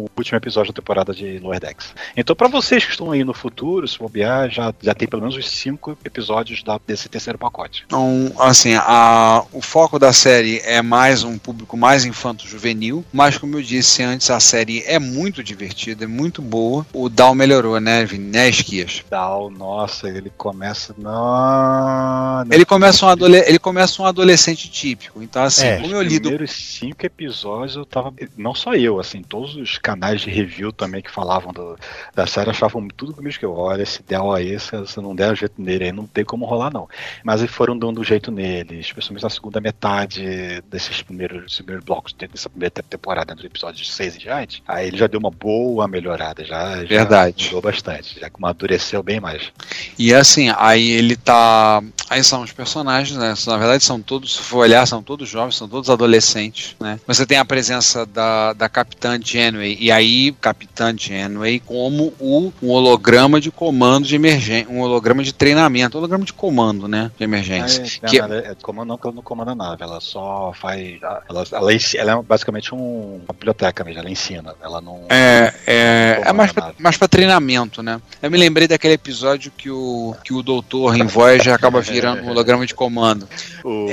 o 0.04 0.10
último 0.16 0.36
episódio 0.36 0.72
da 0.72 0.80
temporada 0.80 1.14
de 1.14 1.38
Lower 1.38 1.60
Decks. 1.60 1.94
Então, 2.16 2.34
para 2.34 2.48
vocês 2.48 2.84
que 2.84 2.90
estão 2.90 3.12
aí 3.12 3.22
no 3.24 3.32
futuro, 3.32 3.86
se 3.86 3.98
bobear, 3.98 4.50
já, 4.50 4.74
já 4.82 4.94
tem 4.94 5.06
pelo 5.06 5.22
menos 5.22 5.36
os 5.36 5.48
cinco 5.48 5.96
episódios 6.04 6.62
da, 6.62 6.80
desse 6.86 7.08
terceiro 7.08 7.38
pacote. 7.38 7.84
Então, 7.86 8.32
assim, 8.38 8.74
a, 8.74 9.44
o 9.52 9.60
foco 9.60 9.98
da 9.98 10.12
série 10.12 10.60
é 10.64 10.82
mais 10.82 11.22
um 11.22 11.38
público 11.38 11.76
mais 11.76 11.85
infanto-juvenil, 12.04 13.04
mas 13.12 13.38
como 13.38 13.56
eu 13.56 13.62
disse 13.62 14.02
antes, 14.02 14.30
a 14.30 14.40
série 14.40 14.82
é 14.86 14.98
muito 14.98 15.42
divertida, 15.42 16.04
é 16.04 16.06
muito 16.06 16.42
boa. 16.42 16.86
O 16.92 17.08
Dal 17.08 17.34
melhorou, 17.34 17.78
né, 17.80 18.04
Vini? 18.04 18.26
Né, 18.30 18.48
Esquias? 18.48 19.04
Dal, 19.08 19.50
nossa, 19.50 20.08
ele 20.08 20.30
começa. 20.36 20.94
Não, 20.98 22.44
ele, 22.50 22.64
começa 22.64 23.06
um 23.06 23.08
adole... 23.08 23.38
ele 23.38 23.58
começa 23.58 24.02
um 24.02 24.06
adolescente 24.06 24.68
típico. 24.70 25.22
Então, 25.22 25.42
assim, 25.42 25.66
é, 25.66 25.80
como 25.80 25.94
eu 25.94 26.02
li. 26.02 26.14
Os 26.14 26.20
primeiros 26.20 26.50
cinco 26.50 27.06
episódios 27.06 27.76
eu 27.76 27.84
tava. 27.84 28.12
Não 28.36 28.54
só 28.54 28.74
eu, 28.74 28.98
assim, 28.98 29.22
todos 29.22 29.54
os 29.56 29.78
canais 29.78 30.20
de 30.20 30.30
review 30.30 30.72
também 30.72 31.02
que 31.02 31.10
falavam 31.10 31.52
do, 31.52 31.78
da 32.14 32.26
série 32.26 32.50
achavam 32.50 32.86
tudo 32.88 33.14
comigo 33.14 33.38
que 33.38 33.44
eu 33.44 33.54
olha, 33.54 33.82
esse 33.82 34.02
Del 34.02 34.32
aí, 34.32 34.58
se, 34.58 34.70
se 34.86 35.00
não 35.00 35.14
der 35.14 35.36
jeito 35.36 35.60
nele 35.60 35.84
aí, 35.84 35.92
não 35.92 36.06
tem 36.06 36.24
como 36.24 36.46
rolar, 36.46 36.72
não. 36.72 36.88
Mas 37.22 37.40
eles 37.40 37.54
foram 37.54 37.76
dando 37.78 38.00
o 38.00 38.04
jeito 38.04 38.30
nele, 38.30 38.80
especialmente 38.80 39.22
na 39.22 39.30
segunda 39.30 39.60
metade 39.60 40.62
desses 40.70 41.02
primeiros, 41.02 41.56
primeiros 41.56 41.75
blocos 41.82 42.12
dessa 42.12 42.48
primeira 42.48 42.70
temporada, 42.70 43.34
dos 43.34 43.44
episódios 43.44 43.92
6 43.94 44.16
e 44.16 44.18
diante. 44.18 44.62
Aí 44.66 44.88
ele 44.88 44.96
já 44.96 45.06
deu 45.06 45.20
uma 45.20 45.30
boa 45.30 45.86
melhorada, 45.86 46.44
já, 46.44 46.76
Verdade. 46.84 47.44
já 47.44 47.46
mudou 47.46 47.62
bastante, 47.62 48.18
já 48.20 48.30
amadureceu 48.32 49.02
bem 49.02 49.20
mais. 49.20 49.52
E 49.98 50.14
assim, 50.14 50.52
aí 50.56 50.90
ele 50.90 51.16
tá. 51.16 51.82
Aí 52.08 52.22
são 52.22 52.42
os 52.42 52.52
personagens, 52.52 53.16
né? 53.16 53.34
Na 53.46 53.56
verdade, 53.56 53.82
são 53.82 54.00
todos, 54.00 54.36
se 54.36 54.42
for 54.42 54.58
olhar, 54.58 54.86
são 54.86 55.02
todos 55.02 55.28
jovens, 55.28 55.56
são 55.56 55.68
todos 55.68 55.90
adolescentes, 55.90 56.76
né? 56.80 57.00
Você 57.06 57.26
tem 57.26 57.38
a 57.38 57.44
presença 57.44 58.06
da, 58.06 58.52
da 58.52 58.68
Capitã 58.68 59.18
Janeway, 59.22 59.76
e 59.80 59.90
aí, 59.90 60.32
Capitã 60.40 60.94
Janeway 60.96 61.60
como 61.60 62.12
o 62.18 62.52
um 62.62 62.70
holograma 62.70 63.40
de 63.40 63.50
comando 63.50 64.06
de 64.06 64.14
emergência, 64.14 64.70
um 64.70 64.80
holograma 64.80 65.22
de 65.22 65.32
treinamento, 65.32 65.98
holograma 65.98 66.24
de 66.24 66.32
comando, 66.32 66.86
né? 66.86 67.10
De 67.16 67.24
emergência. 67.24 67.82
É, 68.02 68.08
que... 68.08 68.20
é, 68.20 68.54
comando 68.62 68.86
não 68.86 68.96
que 68.96 69.06
ela 69.06 69.14
não 69.14 69.22
comanda 69.22 69.54
nave, 69.54 69.82
ela 69.82 70.00
só 70.00 70.52
faz. 70.54 70.98
Ela, 71.28 71.44
ela, 71.52 71.65
ela 71.96 72.12
é 72.12 72.22
basicamente 72.22 72.74
um, 72.74 73.20
uma 73.24 73.32
biblioteca 73.32 73.84
mesmo, 73.84 74.00
ela 74.00 74.10
ensina. 74.10 74.54
Ela 74.62 74.80
não. 74.80 75.04
É, 75.08 75.52
é, 75.66 76.22
é 76.24 76.32
mais, 76.32 76.52
pra, 76.52 76.72
mais 76.78 76.96
pra 76.96 77.08
treinamento, 77.08 77.82
né? 77.82 78.00
Eu 78.22 78.30
me 78.30 78.38
lembrei 78.38 78.68
daquele 78.68 78.94
episódio 78.94 79.50
que 79.56 79.70
o, 79.70 80.14
que 80.24 80.32
o 80.32 80.42
doutor 80.42 80.96
em 80.96 81.04
Voyager 81.04 81.54
acaba 81.54 81.80
virando 81.80 82.22
um 82.22 82.30
holograma 82.30 82.66
de 82.66 82.74
comando. 82.74 83.28
O, 83.64 83.86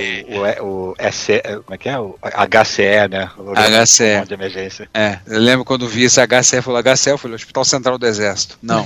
o, 0.62 0.92
o 0.92 0.96
SE, 1.12 1.42
como 1.42 1.76
é 1.76 1.78
que 1.78 1.90
é? 1.90 2.00
O 2.00 2.18
HCE, 2.22 3.08
né? 3.10 3.30
O 3.38 3.54
HCE. 3.54 4.26
De 4.28 4.34
emergência. 4.34 4.90
É, 4.94 5.20
eu 5.28 5.40
lembro 5.40 5.66
quando 5.66 5.88
vi 5.88 6.04
esse 6.04 6.20
HCE, 6.20 6.62
falou 6.62 6.82
HCE, 6.82 7.10
eu 7.10 7.18
falei, 7.18 7.36
Hospital 7.36 7.66
Central 7.66 7.98
do 7.98 8.06
Exército. 8.06 8.58
Não. 8.62 8.86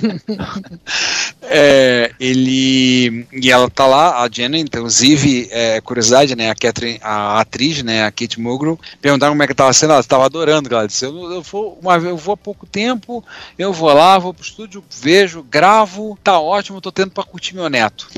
é, 1.43 2.11
ele. 2.19 3.27
E 3.31 3.51
ela 3.51 3.69
tá 3.69 3.85
lá, 3.85 4.23
a 4.23 4.29
Jenna, 4.31 4.57
inclusive, 4.57 5.47
é, 5.51 5.81
curiosidade, 5.81 6.35
né? 6.35 6.49
A, 6.49 6.55
Catherine, 6.55 6.99
a 7.01 7.39
atriz, 7.39 7.83
né? 7.83 8.05
A 8.05 8.11
Kate 8.11 8.39
Perguntaram 9.01 9.33
como 9.33 9.43
é 9.43 9.47
que 9.47 9.53
tava 9.53 9.73
sendo, 9.73 9.91
ela 9.91 9.99
estava 9.99 10.25
adorando, 10.25 10.73
ela 10.73 10.87
disse, 10.87 11.05
eu, 11.05 11.31
eu, 11.31 11.41
vou, 11.41 11.79
uma, 11.81 11.95
eu 11.97 12.17
vou 12.17 12.33
há 12.33 12.37
pouco 12.37 12.65
tempo, 12.65 13.23
eu 13.57 13.73
vou 13.73 13.93
lá, 13.93 14.17
vou 14.17 14.33
pro 14.33 14.43
estúdio, 14.43 14.83
vejo, 15.01 15.43
gravo, 15.43 16.17
tá 16.23 16.39
ótimo, 16.39 16.81
tô 16.81 16.91
tendo 16.91 17.11
pra 17.11 17.23
curtir 17.23 17.55
meu 17.55 17.69
neto. 17.69 18.09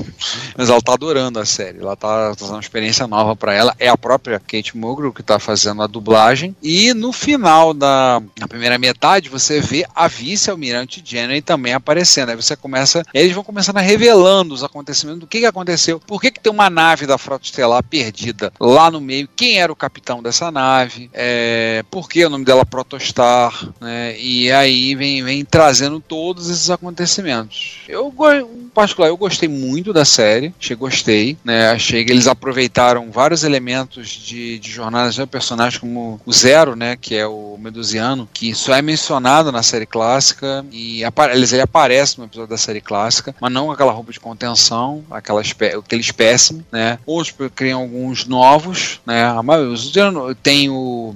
Mas 0.56 0.68
ela 0.68 0.80
tá 0.80 0.92
adorando 0.92 1.38
a 1.38 1.46
série, 1.46 1.78
ela 1.78 1.96
tá 1.96 2.34
fazendo 2.36 2.54
uma 2.54 2.60
experiência 2.60 3.06
nova 3.06 3.34
para 3.34 3.54
ela, 3.54 3.74
é 3.78 3.88
a 3.88 3.96
própria 3.96 4.40
Kate 4.40 4.76
Mulgrew 4.76 5.12
que 5.12 5.22
tá 5.22 5.38
fazendo 5.38 5.82
a 5.82 5.86
dublagem, 5.86 6.54
e 6.62 6.92
no 6.94 7.12
final 7.12 7.72
da 7.72 8.22
primeira 8.48 8.78
metade 8.78 9.28
você 9.28 9.60
vê 9.60 9.86
a 9.94 10.08
vice-almirante 10.08 11.02
Jenny 11.04 11.40
também 11.40 11.72
aparecendo, 11.72 12.30
aí 12.30 12.36
você 12.36 12.56
começa, 12.56 13.04
eles 13.14 13.32
vão 13.32 13.44
começando 13.44 13.78
a 13.78 13.80
revelando 13.80 14.54
os 14.54 14.64
acontecimentos, 14.64 15.20
do 15.20 15.26
que 15.26 15.40
que 15.40 15.46
aconteceu, 15.46 16.00
por 16.00 16.20
que 16.20 16.30
que 16.30 16.40
tem 16.40 16.52
uma 16.52 16.70
nave 16.70 17.06
da 17.06 17.18
Frota 17.18 17.44
Estelar 17.44 17.82
perdida 17.82 18.52
lá 18.58 18.90
no 18.90 19.00
meio, 19.00 19.28
quem 19.34 19.58
era 19.58 19.72
o 19.72 19.76
capitão 19.76 20.22
dessa 20.22 20.49
nave, 20.50 21.10
é, 21.12 21.84
por 21.90 22.08
que 22.08 22.24
o 22.24 22.30
nome 22.30 22.44
dela 22.44 22.64
Protostar, 22.64 23.68
né, 23.80 24.18
e 24.18 24.50
aí 24.50 24.94
vem, 24.94 25.22
vem 25.22 25.44
trazendo 25.44 26.00
todos 26.00 26.48
esses 26.48 26.70
acontecimentos. 26.70 27.80
Eu, 27.88 28.12
particular, 28.70 29.08
eu 29.08 29.16
gostei 29.16 29.48
muito 29.48 29.92
da 29.92 30.04
série, 30.04 30.54
achei, 30.58 30.76
gostei, 30.76 31.38
né, 31.44 31.70
achei 31.70 32.04
que 32.04 32.12
eles 32.12 32.26
aproveitaram 32.26 33.10
vários 33.10 33.44
elementos 33.44 34.08
de, 34.08 34.58
de 34.58 34.70
jornadas 34.70 35.14
de 35.14 35.26
personagens 35.26 35.78
como 35.78 36.20
o 36.24 36.32
Zero, 36.32 36.74
né, 36.74 36.96
que 36.96 37.14
é 37.14 37.26
o 37.26 37.56
Medusiano, 37.58 38.28
que 38.32 38.54
só 38.54 38.74
é 38.74 38.82
mencionado 38.82 39.52
na 39.52 39.62
série 39.62 39.86
clássica 39.86 40.64
e 40.72 41.02
eles 41.32 41.52
ele 41.52 41.62
aparece 41.62 42.18
no 42.18 42.24
episódio 42.24 42.50
da 42.50 42.58
série 42.58 42.80
clássica, 42.80 43.34
mas 43.40 43.52
não 43.52 43.70
aquela 43.70 43.92
roupa 43.92 44.12
de 44.12 44.20
contenção, 44.20 45.04
aquela 45.10 45.42
espé 45.42 45.74
aquele 45.74 46.00
espécime, 46.00 46.64
né? 46.70 46.98
Outros 47.04 47.34
criam 47.54 47.80
alguns 47.80 48.26
novos, 48.26 49.00
né? 49.06 49.24
A 49.24 49.42
maioria, 49.42 49.76
tem 50.42 50.68
o 50.70 51.14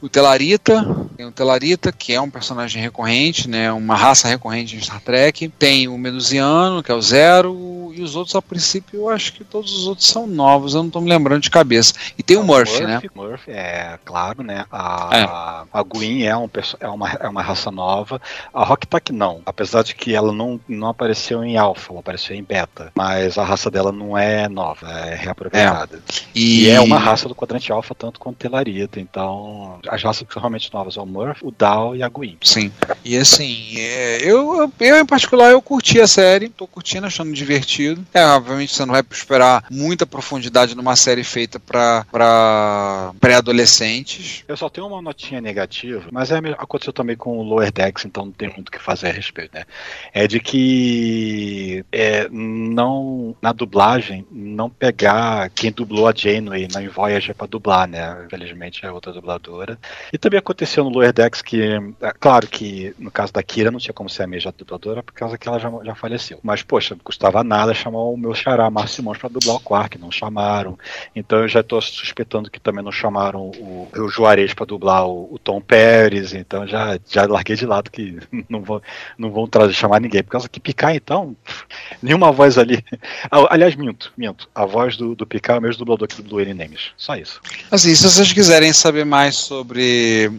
o 0.00 0.08
Telarita, 0.08 0.84
tem 1.16 1.26
o 1.26 1.32
Telarita, 1.32 1.90
que 1.90 2.12
é 2.12 2.20
um 2.20 2.30
personagem 2.30 2.80
recorrente, 2.80 3.48
né, 3.48 3.72
uma 3.72 3.96
raça 3.96 4.28
recorrente 4.28 4.76
em 4.76 4.80
Star 4.80 5.00
Trek. 5.00 5.48
Tem 5.58 5.88
o 5.88 5.98
Medusiano, 5.98 6.82
que 6.82 6.92
é 6.92 6.94
o 6.94 7.02
Zero, 7.02 7.92
e 7.94 8.02
os 8.02 8.14
outros, 8.14 8.36
a 8.36 8.42
princípio, 8.42 9.00
eu 9.00 9.08
acho 9.08 9.32
que 9.32 9.42
todos 9.42 9.72
os 9.72 9.86
outros 9.88 10.06
são 10.06 10.26
novos, 10.26 10.74
eu 10.74 10.80
não 10.80 10.86
estou 10.86 11.02
me 11.02 11.08
lembrando 11.08 11.42
de 11.42 11.50
cabeça. 11.50 11.94
E 12.16 12.22
tem 12.22 12.36
o, 12.36 12.42
o 12.42 12.44
Murphy, 12.44 12.84
né? 12.84 13.02
Murphy, 13.14 13.50
é 13.50 13.98
claro, 14.04 14.42
né? 14.42 14.64
A, 14.70 15.10
é. 15.12 15.24
a, 15.72 15.82
Gwyn 15.82 16.22
é, 16.22 16.36
um, 16.36 16.48
é, 16.78 16.88
uma, 16.88 17.10
é 17.10 17.28
uma 17.28 17.42
raça 17.42 17.70
nova. 17.70 18.20
A 18.54 18.64
Rocktack 18.64 19.12
não, 19.12 19.42
apesar 19.44 19.82
de 19.82 19.94
que 19.94 20.14
ela 20.14 20.32
não, 20.32 20.60
não 20.68 20.88
apareceu 20.88 21.42
em 21.42 21.56
Alpha, 21.56 21.92
ela 21.92 22.00
apareceu 22.00 22.36
em 22.36 22.42
Beta. 22.44 22.92
Mas 22.94 23.36
a 23.36 23.44
raça 23.44 23.70
dela 23.70 23.90
não 23.90 24.16
é 24.16 24.48
nova, 24.48 24.88
é 24.88 25.16
reaproveitada. 25.16 25.96
É. 25.96 26.22
E... 26.34 26.66
e... 26.66 26.70
é 26.70 26.80
uma 26.80 26.98
raça 26.98 27.28
do 27.28 27.34
quadrante 27.34 27.72
Alpha, 27.72 27.94
tanto 27.94 28.20
quanto 28.20 28.36
Telarita, 28.36 29.00
então 29.00 29.80
as 29.88 30.02
raças 30.02 30.26
que 30.26 30.32
são 30.32 30.40
realmente 30.40 30.72
novas 30.72 30.96
o 30.96 31.06
Murph, 31.06 31.42
o 31.42 31.50
Dal 31.50 31.96
e 31.96 32.02
a 32.02 32.08
Gwyn. 32.08 32.36
Sim. 32.42 32.72
E 33.04 33.16
assim, 33.16 33.74
é, 33.76 34.18
eu, 34.22 34.70
eu 34.80 34.98
em 34.98 35.06
particular 35.06 35.50
eu 35.50 35.62
curti 35.62 36.00
a 36.00 36.06
série, 36.06 36.48
tô 36.48 36.66
curtindo, 36.66 37.06
achando 37.06 37.32
divertido. 37.32 38.04
É, 38.12 38.24
obviamente 38.26 38.74
você 38.74 38.84
não 38.84 38.92
vai 38.92 39.02
esperar 39.10 39.64
muita 39.70 40.06
profundidade 40.06 40.74
numa 40.74 40.96
série 40.96 41.24
feita 41.24 41.58
para 41.58 43.12
pré-adolescentes. 43.20 44.44
Eu 44.46 44.56
só 44.56 44.68
tenho 44.68 44.86
uma 44.86 45.02
notinha 45.02 45.40
negativa, 45.40 46.08
mas 46.12 46.30
é, 46.30 46.38
aconteceu 46.58 46.92
também 46.92 47.16
com 47.16 47.38
o 47.38 47.42
Lower 47.42 47.72
Decks, 47.72 48.04
então 48.04 48.26
não 48.26 48.32
tem 48.32 48.48
muito 48.48 48.68
o 48.68 48.72
que 48.72 48.78
fazer 48.78 49.08
a 49.08 49.12
respeito, 49.12 49.54
né? 49.54 49.64
É 50.12 50.26
de 50.26 50.40
que 50.40 51.84
é, 51.92 52.28
não 52.30 53.36
na 53.40 53.52
dublagem 53.52 54.26
não 54.30 54.68
pegar 54.68 55.50
quem 55.50 55.72
dublou 55.72 56.08
a 56.08 56.14
Janeway 56.14 56.68
na 56.72 56.88
Voyager 56.88 57.34
para 57.34 57.46
dublar, 57.46 57.88
né? 57.88 58.24
Infelizmente 58.26 58.84
é 58.84 58.90
outra 58.90 59.12
dubladora. 59.12 59.77
E 60.12 60.18
também 60.18 60.38
aconteceu 60.38 60.84
no 60.84 60.90
Lower 60.90 61.12
Decks 61.12 61.42
que, 61.42 61.62
é, 62.00 62.12
claro 62.18 62.46
que 62.46 62.94
no 62.98 63.10
caso 63.10 63.32
da 63.32 63.42
Kira 63.42 63.70
não 63.70 63.78
tinha 63.78 63.92
como 63.92 64.08
ser 64.08 64.24
a 64.24 64.26
mesma 64.26 64.52
dubladora 64.56 65.02
por 65.02 65.12
causa 65.12 65.38
que 65.38 65.48
ela 65.48 65.58
já, 65.58 65.70
já 65.84 65.94
faleceu. 65.94 66.38
Mas, 66.42 66.62
poxa, 66.62 66.94
não 66.94 67.02
custava 67.02 67.42
nada 67.44 67.74
chamar 67.74 67.98
o 67.98 68.16
meu 68.16 68.34
xará, 68.34 68.70
Márcio 68.70 68.96
Simões, 68.96 69.18
pra 69.18 69.28
dublar 69.28 69.56
o 69.56 69.60
Quark, 69.60 69.98
não 69.98 70.10
chamaram. 70.10 70.78
Então 71.14 71.40
eu 71.40 71.48
já 71.48 71.62
tô 71.62 71.80
suspeitando 71.80 72.50
que 72.50 72.60
também 72.60 72.84
não 72.84 72.92
chamaram 72.92 73.40
o, 73.40 73.88
o 73.96 74.08
Juarez 74.08 74.54
pra 74.54 74.66
dublar 74.66 75.06
o, 75.06 75.28
o, 75.32 75.38
Tom 75.38 75.60
Pérez, 75.60 76.34
então 76.34 76.66
já, 76.66 76.98
já 77.08 77.26
larguei 77.26 77.56
de 77.56 77.66
lado 77.66 77.90
que 77.90 78.18
não 78.48 78.62
vão, 78.62 78.82
não 79.16 79.30
vão 79.30 79.46
trazer, 79.46 79.72
chamar 79.72 80.00
ninguém. 80.00 80.22
Por 80.22 80.30
causa 80.30 80.48
que 80.48 80.60
Picar, 80.60 80.94
então, 80.94 81.36
nenhuma 82.02 82.32
voz 82.32 82.58
ali. 82.58 82.84
Aliás, 83.30 83.74
minto, 83.76 84.12
minto. 84.16 84.48
A 84.54 84.64
voz 84.64 84.96
do, 84.96 85.14
do 85.14 85.26
Picar 85.26 85.56
é 85.56 85.58
o 85.58 85.62
mesmo 85.62 85.78
dublador 85.78 86.08
que 86.08 86.16
dublou 86.16 86.40
N 86.40 86.54
Names. 86.54 86.90
Só 86.96 87.16
isso. 87.16 87.40
Assim, 87.70 87.94
se 87.94 88.02
vocês 88.02 88.32
quiserem 88.32 88.72
saber 88.72 89.04
mais 89.04 89.36
sobre, 89.36 89.67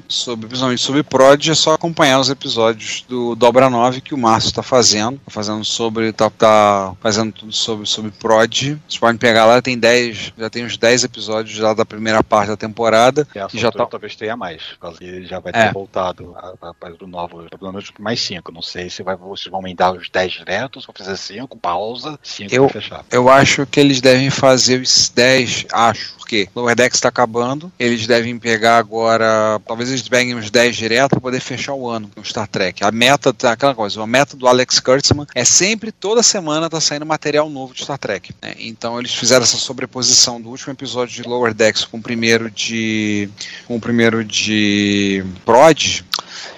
sobre 0.08 0.48
principalmente 0.48 0.82
sobre 0.82 1.04
Prod, 1.04 1.48
é 1.48 1.54
só 1.54 1.74
acompanhar 1.74 2.20
os 2.20 2.30
episódios 2.30 3.06
do 3.08 3.36
Dobra 3.36 3.70
9 3.70 4.02
que 4.02 4.14
o 4.14 4.18
Márcio 4.18 4.50
está 4.50 4.64
fazendo. 4.64 5.20
Tá 5.26 5.32
fazendo 5.32 5.64
sobre. 5.64 6.12
tá, 6.12 6.30
tá 6.30 6.96
fazendo 7.00 7.32
tudo 7.32 7.52
sobre, 7.52 7.86
sobre 7.86 8.12
Prod. 8.12 8.78
Vocês 8.88 9.00
podem 9.00 9.18
pegar 9.18 9.46
lá, 9.46 9.62
tem 9.62 9.78
10, 9.78 10.34
já 10.38 10.50
tem 10.50 10.66
uns 10.66 10.78
10 10.78 11.04
episódios 11.04 11.56
já 11.56 11.74
da 11.74 11.86
primeira 11.86 12.24
parte 12.24 12.50
da 12.50 12.58
temporada. 12.58 13.28
E, 13.36 13.58
e 13.58 13.60
já 13.60 13.72
tá... 13.72 13.86
talvez 13.86 14.16
tenha 14.16 14.36
mais, 14.36 14.64
porque 14.80 15.04
ele 15.04 15.26
já 15.28 15.40
vai 15.40 15.54
ter 15.54 15.60
é. 15.60 15.72
voltado 15.72 16.36
a, 16.36 16.54
a, 16.70 16.90
do 16.90 17.08
novo, 17.08 17.46
pelo 17.58 17.72
menos 17.72 17.92
mais 18.00 18.20
5. 18.22 18.52
Não 18.52 18.62
sei 18.62 18.90
se 18.90 19.04
vai, 19.04 19.16
vocês 19.16 19.52
vão 19.52 19.62
emendar 19.62 19.94
os 19.94 20.10
10 20.10 20.32
diretos, 20.32 20.86
vão 20.86 20.96
fazer 20.98 21.18
5, 21.18 21.58
pausa, 21.58 22.20
5 22.24 22.54
eu, 22.54 22.70
fechar. 22.70 23.06
Eu 23.12 23.30
acho 23.30 23.66
que 23.66 23.80
eles 23.80 24.02
devem 24.02 24.30
fazer 24.30 24.82
os 24.82 25.10
10, 25.10 25.68
acho, 25.72 26.19
porque 26.30 26.48
Lower 26.56 26.76
Decks 26.76 26.98
está 26.98 27.10
acabando, 27.10 27.72
eles 27.80 28.06
devem 28.06 28.38
pegar 28.38 28.78
agora, 28.78 29.60
talvez 29.66 29.90
eles 29.90 30.08
peguem 30.08 30.36
uns 30.36 30.52
10 30.52 30.76
direto 30.76 31.10
para 31.10 31.22
poder 31.22 31.40
fechar 31.40 31.74
o 31.74 31.90
ano 31.90 32.08
com 32.14 32.24
Star 32.24 32.48
Trek. 32.48 32.84
A 32.84 32.92
meta, 32.92 33.34
tá 33.34 33.54
aquela 33.54 33.74
coisa, 33.74 34.00
a 34.00 34.06
meta 34.06 34.38
do 34.38 34.48
Alex 34.48 34.80
Kurtzman 34.80 35.26
é 35.34 35.44
sempre, 35.44 35.92
toda 35.92 36.22
semana 36.22 36.70
tá 36.70 36.80
saindo 36.80 37.06
material 37.06 37.50
novo 37.50 37.74
de 37.74 37.82
Star 37.82 37.98
Trek. 37.98 38.32
Né? 38.44 38.54
Então 38.60 39.00
eles 39.00 39.12
fizeram 39.16 39.42
essa 39.42 39.58
sobreposição 39.58 40.40
do 40.40 40.50
último 40.50 40.72
episódio 40.72 41.24
de 41.24 41.28
Lower 41.28 41.52
Decks 41.52 41.84
com 41.84 41.98
o 41.98 42.02
primeiro 42.02 42.52
de 42.52 43.28
com 43.66 43.78
o 43.78 43.82
primeiro 43.82 44.24
de 44.24 45.26
Prod 45.44 46.04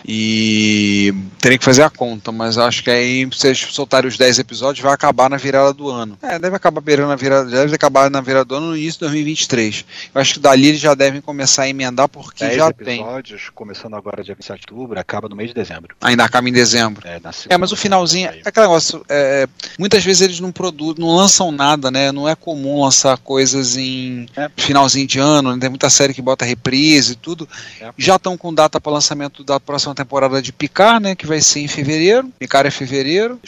e 0.05 1.13
teria 1.39 1.57
que 1.57 1.65
fazer 1.65 1.83
a 1.83 1.89
conta, 1.89 2.31
mas 2.31 2.57
acho 2.57 2.83
que 2.83 2.89
aí, 2.89 3.27
se 3.31 3.47
eles 3.47 3.59
soltarem 3.59 4.07
os 4.07 4.17
10 4.17 4.39
episódios, 4.39 4.83
vai 4.83 4.93
acabar 4.93 5.29
na 5.29 5.37
virada 5.37 5.73
do 5.73 5.89
ano. 5.89 6.17
É, 6.21 6.37
deve 6.37 6.55
acabar 6.55 6.81
beirando 6.81 7.09
na 7.09 7.15
virada, 7.15 7.49
deve 7.49 7.75
acabar 7.75 8.09
na 8.09 8.21
virada 8.21 8.45
do 8.45 8.55
ano 8.55 8.67
no 8.67 8.77
início 8.77 8.93
de 8.93 8.99
2023. 8.99 9.85
Eu 10.13 10.21
acho 10.21 10.33
que 10.33 10.39
dali 10.39 10.67
eles 10.67 10.79
já 10.79 10.93
devem 10.93 11.21
começar 11.21 11.63
a 11.63 11.69
emendar, 11.69 12.07
porque 12.07 12.45
já 12.45 12.69
episódios, 12.69 12.85
tem. 12.85 13.01
episódios, 13.01 13.49
começando 13.53 13.95
agora 13.95 14.23
dia 14.23 14.35
27 14.35 14.65
de 14.67 14.73
outubro, 14.73 14.99
acaba 14.99 15.27
no 15.27 15.35
mês 15.35 15.49
de 15.49 15.55
dezembro. 15.55 15.95
Ainda 16.01 16.23
acaba 16.23 16.47
em 16.47 16.53
dezembro. 16.53 17.07
É, 17.07 17.19
é 17.49 17.57
mas 17.57 17.71
o 17.71 17.75
finalzinho, 17.75 18.29
é 18.29 18.41
aquele 18.43 18.65
negócio, 18.65 19.03
é, 19.09 19.47
muitas 19.77 20.03
vezes 20.03 20.21
eles 20.21 20.39
não 20.39 20.51
produzem, 20.51 20.95
não 20.99 21.15
lançam 21.15 21.51
nada, 21.51 21.89
né? 21.91 22.11
Não 22.11 22.27
é 22.27 22.35
comum 22.35 22.83
lançar 22.83 23.17
coisas 23.17 23.77
em 23.77 24.27
é. 24.35 24.49
finalzinho 24.57 25.07
de 25.07 25.19
ano, 25.19 25.53
né? 25.53 25.59
tem 25.59 25.69
muita 25.69 25.89
série 25.89 26.13
que 26.13 26.21
bota 26.21 26.45
reprise 26.45 27.13
e 27.13 27.15
tudo. 27.15 27.47
É. 27.79 27.91
Já 27.97 28.15
estão 28.15 28.37
com 28.37 28.53
data 28.53 28.79
para 28.79 28.91
lançamento 28.91 29.43
da 29.43 29.59
próxima 29.71 29.95
temporada 29.95 30.41
de 30.41 30.51
Picard, 30.51 31.01
né? 31.01 31.15
Que 31.15 31.25
vai 31.25 31.39
ser 31.39 31.61
em 31.61 31.67
fevereiro. 31.67 32.29
Picard 32.37 32.67
é 32.67 32.71
fevereiro. 32.71 33.39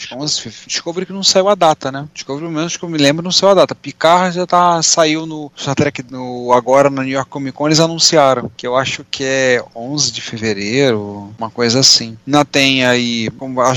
Descobre 0.66 1.04
que 1.04 1.12
não 1.12 1.22
saiu 1.22 1.48
a 1.48 1.54
data, 1.54 1.92
né? 1.92 2.08
Descobre 2.14 2.44
pelo 2.44 2.54
menos 2.54 2.76
que 2.76 2.84
eu 2.84 2.88
me 2.88 2.98
lembro 2.98 3.22
não 3.22 3.30
saiu 3.30 3.50
a 3.50 3.54
data. 3.54 3.74
Picard 3.74 4.34
já 4.34 4.46
tá, 4.46 4.82
saiu 4.82 5.26
no 5.26 5.52
Star 5.56 5.74
Trek 5.74 6.04
no, 6.10 6.52
agora 6.52 6.88
na 6.88 7.02
New 7.02 7.12
York 7.12 7.30
Comic 7.30 7.56
Con, 7.56 7.66
eles 7.66 7.80
anunciaram. 7.80 8.50
Que 8.56 8.66
eu 8.66 8.76
acho 8.76 9.04
que 9.10 9.22
é 9.24 9.62
11 9.74 10.12
de 10.12 10.20
fevereiro, 10.20 11.32
uma 11.38 11.50
coisa 11.50 11.80
assim. 11.80 12.16
Ainda 12.26 12.44
tem 12.44 12.84
aí. 12.84 13.28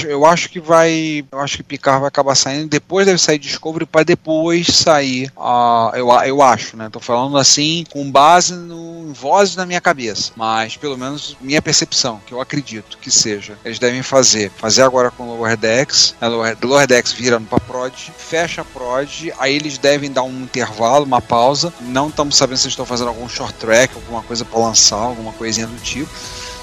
Eu 0.07 0.25
acho 0.25 0.49
que 0.49 0.59
vai. 0.59 1.25
Eu 1.31 1.39
acho 1.39 1.57
que 1.57 1.63
Picard 1.63 1.99
vai 1.99 2.07
acabar 2.07 2.35
saindo. 2.35 2.69
Depois 2.69 3.05
deve 3.05 3.19
sair 3.19 3.37
Discovery 3.37 3.85
para 3.85 4.03
depois 4.03 4.67
sair. 4.67 5.31
Uh, 5.35 5.95
eu, 5.95 6.09
eu 6.25 6.41
acho, 6.41 6.77
né? 6.77 6.89
Tô 6.89 6.99
falando 6.99 7.37
assim 7.37 7.83
com 7.91 8.09
base 8.09 8.53
no, 8.53 9.09
em 9.09 9.13
vozes 9.13 9.55
na 9.55 9.65
minha 9.65 9.81
cabeça. 9.81 10.31
Mas 10.35 10.77
pelo 10.77 10.97
menos 10.97 11.35
minha 11.41 11.61
percepção, 11.61 12.21
que 12.25 12.33
eu 12.33 12.36
acredito 12.41 12.97
que 12.97 13.11
seja. 13.11 13.57
Eles 13.63 13.79
devem 13.79 14.01
fazer. 14.01 14.51
Fazer 14.57 14.81
agora 14.81 15.11
com 15.11 15.27
Lower 15.27 15.57
Decks. 15.57 16.15
A 16.19 16.27
Lower, 16.27 16.57
Lower 16.63 16.87
Decks 16.87 17.11
vira 17.11 17.39
pra 17.39 17.59
Prod, 17.59 17.93
fecha 18.17 18.61
a 18.61 18.65
Prod, 18.65 19.29
aí 19.39 19.55
eles 19.55 19.77
devem 19.77 20.11
dar 20.11 20.23
um 20.23 20.43
intervalo, 20.43 21.05
uma 21.05 21.21
pausa. 21.21 21.73
Não 21.81 22.09
estamos 22.09 22.35
sabendo 22.35 22.57
se 22.57 22.67
estão 22.67 22.85
fazendo 22.85 23.09
algum 23.09 23.27
short 23.27 23.53
track, 23.55 23.95
alguma 23.95 24.21
coisa 24.23 24.43
para 24.45 24.59
lançar, 24.59 24.97
alguma 24.97 25.33
coisinha 25.33 25.67
do 25.67 25.77
tipo. 25.77 26.09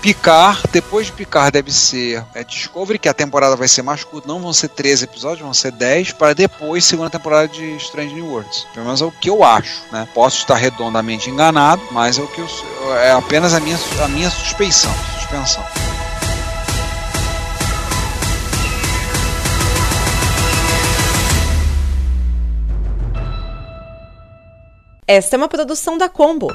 Picar, 0.05 0.61
depois 0.71 1.07
de 1.07 1.13
Picar 1.13 1.51
deve 1.51 1.73
ser 1.73 2.23
é, 2.35 2.45
Discovery, 2.45 2.99
que 2.99 3.09
a 3.09 3.15
temporada 3.15 3.57
vai 3.57 3.67
ser 3.67 3.81
mais 3.81 4.05
curta, 4.05 4.29
não 4.29 4.39
vão 4.39 4.53
ser 4.53 4.69
13 4.69 5.05
episódios, 5.05 5.41
vão 5.41 5.55
ser 5.55 5.73
10, 5.73 6.13
para 6.13 6.35
depois 6.35 6.85
segunda 6.85 7.09
temporada 7.09 7.49
de 7.49 7.75
Strange 7.77 8.13
New 8.13 8.27
Worlds. 8.27 8.67
Pelo 8.75 8.85
menos 8.85 9.01
é 9.01 9.05
o 9.07 9.11
que 9.11 9.31
eu 9.31 9.43
acho, 9.43 9.81
né? 9.91 10.07
Posso 10.13 10.37
estar 10.37 10.57
redondamente 10.57 11.31
enganado, 11.31 11.81
mas 11.91 12.19
é 12.19 12.23
o 12.23 12.27
que 12.27 12.39
eu, 12.39 12.47
é 12.99 13.13
apenas 13.13 13.55
a 13.55 13.61
minha, 13.61 13.79
a 14.05 14.09
minha 14.09 14.29
suspeição, 14.29 14.93
suspensão. 15.19 15.65
Esta 25.07 25.37
é 25.37 25.39
uma 25.39 25.49
produção 25.49 25.97
da 25.97 26.11
Combo. 26.11 26.55